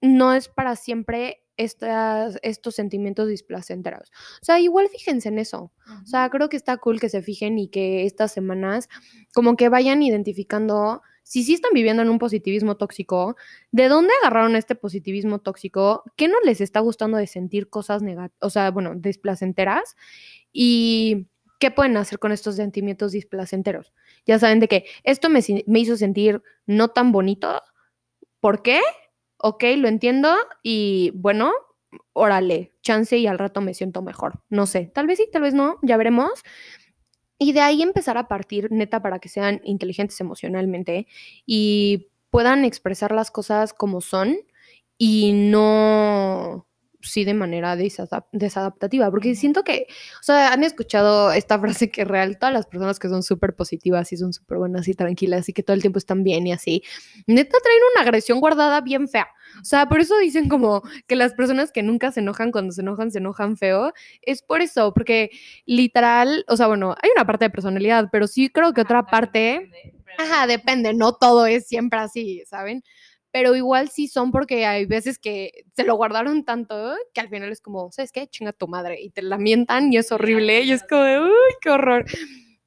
no 0.00 0.34
es 0.34 0.48
para 0.48 0.76
siempre 0.76 1.44
estas, 1.56 2.38
estos 2.42 2.74
sentimientos 2.74 3.28
displacenteros. 3.28 4.10
O 4.42 4.44
sea, 4.44 4.60
igual 4.60 4.88
fíjense 4.88 5.28
en 5.28 5.38
eso. 5.38 5.72
O 6.02 6.06
sea, 6.06 6.28
creo 6.30 6.48
que 6.48 6.56
está 6.56 6.76
cool 6.76 7.00
que 7.00 7.08
se 7.08 7.22
fijen 7.22 7.58
y 7.58 7.68
que 7.68 8.04
estas 8.04 8.32
semanas 8.32 8.88
como 9.32 9.56
que 9.56 9.68
vayan 9.68 10.02
identificando 10.02 11.02
si 11.24 11.42
sí 11.42 11.54
están 11.54 11.72
viviendo 11.72 12.02
en 12.02 12.10
un 12.10 12.18
positivismo 12.18 12.76
tóxico, 12.76 13.36
¿de 13.72 13.88
dónde 13.88 14.12
agarraron 14.22 14.56
este 14.56 14.74
positivismo 14.74 15.40
tóxico? 15.40 16.04
¿Qué 16.16 16.28
no 16.28 16.36
les 16.44 16.60
está 16.60 16.80
gustando 16.80 17.16
de 17.16 17.26
sentir 17.26 17.70
cosas 17.70 18.02
negativas, 18.02 18.36
o 18.40 18.50
sea, 18.50 18.70
bueno, 18.70 18.94
displacenteras? 18.94 19.96
Y 20.52 21.26
¿qué 21.58 21.70
pueden 21.70 21.96
hacer 21.96 22.18
con 22.18 22.30
estos 22.30 22.56
sentimientos 22.56 23.12
displacenteros? 23.12 23.94
Ya 24.26 24.38
saben 24.38 24.60
de 24.60 24.68
que 24.68 24.84
esto 25.02 25.30
me, 25.30 25.40
hizo 25.40 25.96
sentir 25.96 26.42
no 26.66 26.88
tan 26.88 27.10
bonito. 27.10 27.62
¿Por 28.38 28.62
qué? 28.62 28.82
Ok, 29.38 29.64
lo 29.78 29.88
entiendo 29.88 30.34
y 30.62 31.10
bueno, 31.14 31.52
órale, 32.12 32.74
chance 32.82 33.16
y 33.16 33.26
al 33.26 33.38
rato 33.38 33.62
me 33.62 33.72
siento 33.72 34.02
mejor. 34.02 34.42
No 34.50 34.66
sé, 34.66 34.92
tal 34.94 35.06
vez 35.06 35.18
sí, 35.18 35.26
tal 35.32 35.40
vez 35.40 35.54
no, 35.54 35.78
ya 35.80 35.96
veremos. 35.96 36.42
Y 37.38 37.52
de 37.52 37.60
ahí 37.60 37.82
empezar 37.82 38.16
a 38.16 38.28
partir, 38.28 38.70
neta, 38.70 39.02
para 39.02 39.18
que 39.18 39.28
sean 39.28 39.60
inteligentes 39.64 40.20
emocionalmente 40.20 41.06
y 41.46 42.08
puedan 42.30 42.64
expresar 42.64 43.12
las 43.12 43.30
cosas 43.30 43.72
como 43.72 44.00
son 44.00 44.36
y 44.98 45.32
no 45.32 46.66
sí 47.04 47.24
de 47.24 47.34
manera 47.34 47.76
desadaptativa, 47.76 49.10
porque 49.10 49.34
siento 49.34 49.62
que, 49.62 49.86
o 50.20 50.22
sea, 50.22 50.52
han 50.52 50.64
escuchado 50.64 51.32
esta 51.32 51.58
frase 51.58 51.90
que 51.90 52.04
real, 52.04 52.38
todas 52.38 52.52
las 52.52 52.66
personas 52.66 52.98
que 52.98 53.08
son 53.08 53.22
súper 53.22 53.54
positivas 53.54 54.12
y 54.12 54.16
son 54.16 54.32
súper 54.32 54.58
buenas 54.58 54.88
y 54.88 54.94
tranquilas 54.94 55.48
y 55.48 55.52
que 55.52 55.62
todo 55.62 55.74
el 55.74 55.80
tiempo 55.80 55.98
están 55.98 56.22
bien 56.24 56.46
y 56.46 56.52
así, 56.52 56.82
neta 57.26 57.58
traen 57.62 57.80
una 57.94 58.02
agresión 58.02 58.40
guardada 58.40 58.80
bien 58.80 59.08
fea. 59.08 59.28
O 59.60 59.64
sea, 59.64 59.88
por 59.88 60.00
eso 60.00 60.18
dicen 60.18 60.48
como 60.48 60.82
que 61.06 61.16
las 61.16 61.34
personas 61.34 61.70
que 61.70 61.82
nunca 61.82 62.10
se 62.12 62.20
enojan 62.20 62.50
cuando 62.50 62.72
se 62.72 62.80
enojan, 62.80 63.10
se 63.10 63.18
enojan 63.18 63.56
feo, 63.56 63.92
es 64.22 64.42
por 64.42 64.60
eso, 64.60 64.92
porque 64.94 65.30
literal, 65.66 66.44
o 66.48 66.56
sea, 66.56 66.66
bueno, 66.66 66.94
hay 67.02 67.10
una 67.14 67.26
parte 67.26 67.44
de 67.46 67.50
personalidad, 67.50 68.08
pero 68.10 68.26
sí 68.26 68.48
creo 68.48 68.72
que 68.72 68.80
otra 68.80 69.06
parte, 69.06 69.70
ajá, 70.18 70.46
depende, 70.46 70.94
no 70.94 71.14
todo 71.14 71.46
es 71.46 71.66
siempre 71.66 71.98
así, 72.00 72.42
¿saben? 72.46 72.82
Pero 73.34 73.56
igual 73.56 73.88
sí 73.88 74.06
son 74.06 74.30
porque 74.30 74.64
hay 74.64 74.86
veces 74.86 75.18
que 75.18 75.64
se 75.74 75.82
lo 75.82 75.96
guardaron 75.96 76.44
tanto 76.44 76.94
que 77.12 77.20
al 77.20 77.28
final 77.28 77.50
es 77.50 77.60
como, 77.60 77.90
¿sabes 77.90 78.12
qué? 78.12 78.28
Chinga 78.28 78.52
tu 78.52 78.68
madre 78.68 79.02
y 79.02 79.10
te 79.10 79.22
lamentan 79.22 79.92
y 79.92 79.96
es 79.96 80.12
horrible 80.12 80.62
y 80.62 80.70
es 80.70 80.84
como 80.84 81.02
de, 81.02 81.20
uy, 81.20 81.54
qué 81.60 81.70
horror. 81.70 82.04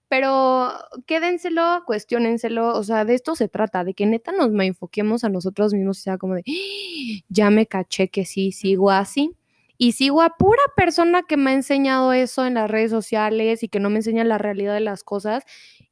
Pero 0.10 0.74
quédenselo, 1.06 1.84
cuestionenselo, 1.86 2.74
o 2.78 2.84
sea, 2.84 3.06
de 3.06 3.14
esto 3.14 3.34
se 3.38 3.48
trata, 3.48 3.86
de 3.86 3.94
que 3.94 4.06
neta 4.08 4.34
nos 4.34 4.52
enfoquemos 4.60 5.24
a 5.24 5.30
nosotros 5.30 5.74
mismos 5.74 6.00
y 6.00 6.02
sea 6.02 6.18
como 6.18 6.36
de, 6.36 6.44
¡Ah! 6.46 7.24
ya 7.30 7.50
me 7.50 7.66
caché 7.66 8.10
que 8.10 8.26
sí, 8.26 8.52
sigo 8.52 8.92
así. 8.92 9.38
Y 9.78 9.94
sigo 9.94 10.22
a 10.22 10.36
pura 10.38 10.64
persona 10.76 11.24
que 11.24 11.38
me 11.38 11.52
ha 11.52 11.54
enseñado 11.54 12.12
eso 12.12 12.46
en 12.46 12.56
las 12.56 12.70
redes 12.70 12.92
sociales 12.92 13.64
y 13.64 13.70
que 13.70 13.80
no 13.80 13.90
me 13.90 13.98
enseña 13.98 14.26
la 14.26 14.40
realidad 14.40 14.74
de 14.74 14.80
las 14.82 15.04
cosas. 15.04 15.46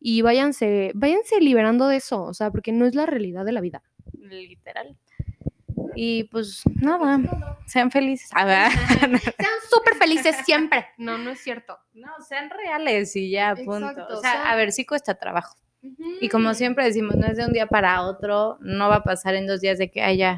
Y 0.08 0.22
váyanse, 0.22 0.92
váyanse 0.94 1.42
liberando 1.42 1.88
de 1.88 1.96
eso, 1.96 2.22
o 2.26 2.34
sea, 2.36 2.52
porque 2.52 2.72
no 2.72 2.86
es 2.86 2.94
la 2.94 3.08
realidad 3.08 3.44
de 3.44 3.52
la 3.52 3.60
vida 3.60 3.82
literal. 4.14 4.96
Y 5.96 6.26
pues 6.26 6.62
nada, 6.76 7.58
sean 7.66 7.90
felices. 7.90 8.30
sean 8.30 9.60
súper 9.68 9.96
felices 9.96 10.36
siempre. 10.46 10.86
No, 11.00 11.18
no 11.18 11.32
es 11.32 11.40
cierto. 11.40 11.80
No, 11.96 12.10
sean 12.30 12.52
reales 12.52 13.16
y 13.16 13.32
ya, 13.32 13.56
punto. 13.56 14.06
o 14.12 14.22
sea, 14.22 14.52
a 14.52 14.56
ver, 14.56 14.74
sí 14.74 14.86
cuesta 14.86 15.16
trabajo. 15.16 15.56
Y 16.22 16.30
como 16.30 16.54
siempre 16.54 16.86
decimos, 16.86 17.16
no 17.16 17.26
es 17.26 17.38
de 17.38 17.46
un 17.48 17.52
día 17.52 17.66
para 17.66 18.04
otro, 18.04 18.60
no 18.62 18.90
va 18.90 18.98
a 18.98 19.04
pasar 19.04 19.34
en 19.34 19.48
dos 19.48 19.60
días 19.60 19.80
de 19.80 19.90
que 19.90 20.04
haya 20.04 20.38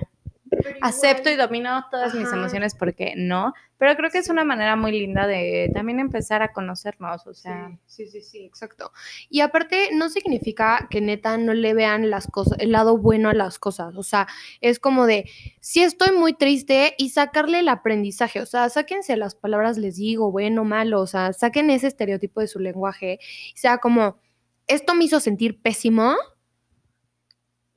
acepto 0.82 1.30
y 1.30 1.36
domino 1.36 1.86
todas 1.92 2.14
mis 2.14 2.32
emociones 2.32 2.76
porque 2.76 3.14
no, 3.16 3.54
pero 3.78 3.96
creo 3.96 4.10
que 4.10 4.18
es 4.18 4.30
una 4.30 4.44
manera 4.44 4.76
muy 4.76 4.92
linda 4.92 5.28
de 5.28 5.70
también 5.74 6.00
empezar 6.00 6.42
a 6.42 6.52
conocernos, 6.52 7.28
o 7.28 7.34
sea. 7.34 7.78
Sí, 7.86 8.08
sí, 8.08 8.22
sí, 8.22 8.46
exacto. 8.46 8.92
Y 9.30 9.42
aparte 9.42 9.90
no 9.94 10.10
significa 10.10 10.88
que 10.90 11.02
neta 11.02 11.38
no 11.38 11.54
le 11.54 11.74
vean 11.74 12.10
las 12.10 12.28
cosas, 12.28 12.58
el 12.60 12.72
lado 12.72 12.98
bueno 12.98 13.30
a 13.30 13.34
las 13.34 13.60
cosas, 13.60 13.96
o 13.96 14.04
sea, 14.04 14.28
es 14.62 14.80
como 14.80 15.06
de, 15.06 15.30
si 15.60 15.84
estoy 15.84 16.16
muy 16.16 16.34
triste 16.34 16.96
y 16.98 17.10
sacarle 17.10 17.60
el 17.60 17.70
aprendizaje, 17.70 18.42
o 18.42 18.46
sea, 18.46 18.70
sáquense 18.70 19.16
las 19.18 19.36
palabras, 19.36 19.78
les 19.78 19.98
digo, 19.98 20.32
bueno, 20.32 20.64
malo, 20.64 21.02
o 21.02 21.08
sea, 21.08 21.34
saquen 21.34 21.70
ese 21.70 21.88
estereotipo 21.88 22.42
de 22.42 22.48
su 22.48 22.60
lenguaje, 22.60 23.20
y 23.54 23.58
sea 23.58 23.78
como, 23.78 24.18
esto 24.66 24.96
me 24.96 25.06
hizo 25.06 25.20
sentir 25.20 25.62
pésimo, 25.62 26.16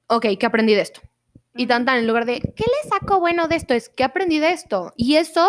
ok, 0.09 0.27
¿qué 0.39 0.47
aprendí 0.47 0.75
de 0.75 0.83
esto? 0.83 1.01
Y 1.55 1.67
tan 1.67 1.89
en 1.89 2.07
lugar 2.07 2.27
de, 2.27 2.41
¿qué 2.41 2.65
le 2.65 2.91
saco 2.91 3.19
bueno 3.19 3.49
de 3.49 3.57
esto? 3.57 3.75
Es, 3.75 3.89
¿qué 3.89 4.05
aprendí 4.05 4.39
de 4.39 4.53
esto? 4.53 4.93
Y 4.97 5.17
eso, 5.17 5.49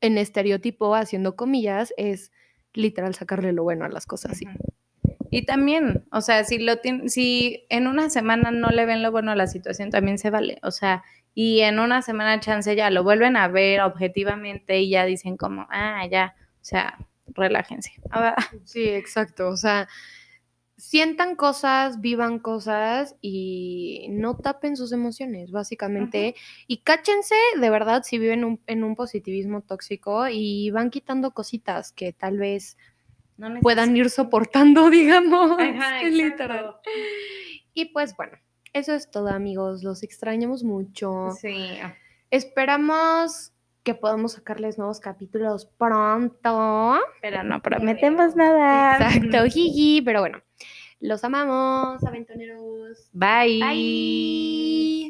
en 0.00 0.18
estereotipo, 0.18 0.94
haciendo 0.94 1.36
comillas, 1.36 1.94
es 1.96 2.32
literal 2.74 3.14
sacarle 3.14 3.52
lo 3.52 3.62
bueno 3.62 3.84
a 3.84 3.88
las 3.88 4.06
cosas. 4.06 4.38
Y 5.30 5.46
también, 5.46 6.04
o 6.12 6.20
sea, 6.20 6.44
si, 6.44 6.58
lo 6.58 6.74
si 7.06 7.66
en 7.68 7.86
una 7.86 8.10
semana 8.10 8.50
no 8.50 8.68
le 8.68 8.84
ven 8.84 9.02
lo 9.02 9.10
bueno 9.12 9.30
a 9.32 9.36
la 9.36 9.46
situación, 9.46 9.90
también 9.90 10.18
se 10.18 10.30
vale. 10.30 10.58
O 10.62 10.70
sea, 10.70 11.04
y 11.34 11.60
en 11.60 11.78
una 11.78 12.02
semana 12.02 12.40
chance 12.40 12.74
ya 12.74 12.90
lo 12.90 13.04
vuelven 13.04 13.36
a 13.36 13.48
ver 13.48 13.80
objetivamente 13.80 14.80
y 14.80 14.90
ya 14.90 15.04
dicen 15.04 15.36
como, 15.36 15.66
ah, 15.70 16.04
ya, 16.10 16.34
o 16.36 16.64
sea, 16.64 16.98
relájense. 17.28 17.92
Sí, 18.64 18.88
exacto. 18.88 19.48
O 19.48 19.56
sea, 19.56 19.88
sientan 20.80 21.36
cosas, 21.36 22.00
vivan 22.00 22.38
cosas 22.38 23.14
y 23.20 24.06
no 24.10 24.36
tapen 24.38 24.76
sus 24.76 24.92
emociones, 24.92 25.50
básicamente. 25.50 26.34
Y 26.66 26.78
cáchense 26.78 27.34
de 27.60 27.70
verdad 27.70 28.02
si 28.02 28.18
viven 28.18 28.60
en 28.66 28.84
un 28.84 28.96
positivismo 28.96 29.60
tóxico 29.60 30.26
y 30.28 30.70
van 30.70 30.88
quitando 30.88 31.32
cositas 31.32 31.92
que 31.92 32.14
tal 32.14 32.38
vez 32.38 32.78
no 33.36 33.60
puedan 33.60 33.94
ir 33.94 34.08
soportando, 34.08 34.88
digamos. 34.90 35.58
literal. 36.10 36.76
Y 37.74 37.86
pues 37.86 38.16
bueno, 38.16 38.38
eso 38.72 38.94
es 38.94 39.10
todo, 39.10 39.28
amigos. 39.28 39.82
Los 39.82 40.02
extrañamos 40.02 40.64
mucho. 40.64 41.32
Sí. 41.38 41.78
Esperamos 42.30 43.52
que 43.82 43.94
podamos 43.94 44.32
sacarles 44.32 44.78
nuevos 44.78 45.00
capítulos 45.00 45.66
pronto. 45.78 46.98
Pero 47.22 47.42
no 47.42 47.60
prometemos 47.62 48.36
nada. 48.36 48.96
Exacto, 49.08 49.44
jiji, 49.46 50.02
pero 50.02 50.20
bueno. 50.20 50.40
Los 51.00 51.24
amamos, 51.24 52.04
aventureros. 52.04 53.08
Bye. 53.12 53.60
Bye. 53.60 55.00